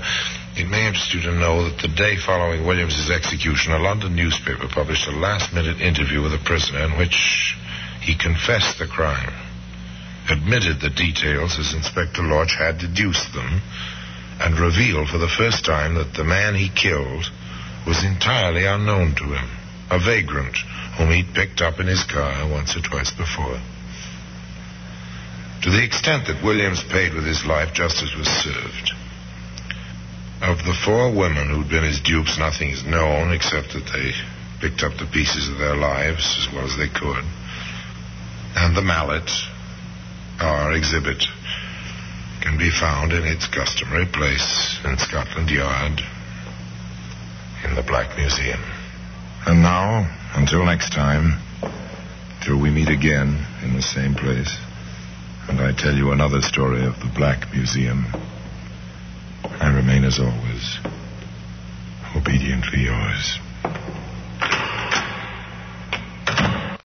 it 0.55 0.69
may 0.69 0.85
interest 0.85 1.15
you 1.15 1.21
to 1.21 1.33
know 1.33 1.65
that 1.65 1.81
the 1.81 1.87
day 1.87 2.15
following 2.15 2.63
Williams's 2.63 3.09
execution, 3.09 3.73
a 3.73 3.79
London 3.79 4.15
newspaper 4.15 4.67
published 4.67 5.07
a 5.07 5.17
last-minute 5.17 5.81
interview 5.81 6.21
with 6.21 6.33
the 6.33 6.45
prisoner 6.45 6.85
in 6.85 6.99
which 6.99 7.57
he 8.01 8.13
confessed 8.13 8.77
the 8.77 8.85
crime, 8.85 9.33
admitted 10.29 10.79
the 10.79 10.91
details 10.91 11.57
as 11.57 11.73
Inspector 11.73 12.21
Lodge 12.21 12.53
had 12.53 12.77
deduced 12.77 13.33
them, 13.33 13.63
and 14.39 14.59
revealed 14.59 15.09
for 15.09 15.17
the 15.17 15.27
first 15.41 15.65
time 15.65 15.95
that 15.95 16.13
the 16.13 16.23
man 16.23 16.53
he 16.53 16.69
killed 16.69 17.25
was 17.87 18.05
entirely 18.05 18.65
unknown 18.65 19.15
to 19.15 19.23
him, 19.33 19.49
a 19.89 19.97
vagrant 19.97 20.55
whom 20.99 21.09
he'd 21.09 21.33
picked 21.33 21.61
up 21.61 21.79
in 21.79 21.87
his 21.87 22.03
car 22.03 22.47
once 22.47 22.77
or 22.77 22.81
twice 22.81 23.09
before. 23.09 23.59
To 25.63 25.69
the 25.69 25.83
extent 25.83 26.27
that 26.27 26.43
Williams 26.43 26.81
paid 26.83 27.13
with 27.13 27.25
his 27.25 27.45
life, 27.45 27.73
justice 27.73 28.15
was 28.15 28.27
served. 28.27 28.91
Of 30.41 30.63
the 30.63 30.73
four 30.73 31.11
women 31.11 31.49
who'd 31.49 31.69
been 31.69 31.83
his 31.83 31.99
dupes, 31.99 32.39
nothing 32.39 32.69
is 32.69 32.85
known 32.85 33.33
except 33.33 33.73
that 33.73 33.91
they 33.91 34.13
picked 34.61 34.83
up 34.83 34.97
the 34.97 35.11
pieces 35.11 35.49
of 35.49 35.57
their 35.57 35.75
lives 35.75 36.23
as 36.39 36.53
well 36.53 36.63
as 36.63 36.77
they 36.77 36.87
could. 36.87 37.25
And 38.55 38.75
the 38.75 38.81
mallet, 38.81 39.29
our 40.39 40.71
exhibit, 40.71 41.25
can 42.41 42.57
be 42.57 42.71
found 42.71 43.11
in 43.11 43.25
its 43.25 43.47
customary 43.47 44.05
place 44.05 44.79
in 44.85 44.97
Scotland 44.97 45.49
Yard 45.49 45.99
in 47.65 47.75
the 47.75 47.83
Black 47.83 48.15
Museum. 48.17 48.63
And 49.45 49.61
now, 49.61 50.07
until 50.35 50.63
next 50.63 50.93
time, 50.93 51.41
till 52.45 52.57
we 52.61 52.69
meet 52.71 52.87
again 52.87 53.45
in 53.61 53.75
the 53.75 53.81
same 53.81 54.15
place, 54.15 54.55
and 55.49 55.59
I 55.61 55.71
tell 55.71 55.95
you 55.95 56.11
another 56.11 56.41
story 56.41 56.85
of 56.85 56.99
the 56.99 57.07
Black 57.15 57.51
Museum, 57.51 58.05
I 59.43 59.73
remain 59.73 60.03
as 60.03 60.19
always, 60.19 60.77
obediently 62.15 62.83
yours. 62.83 63.39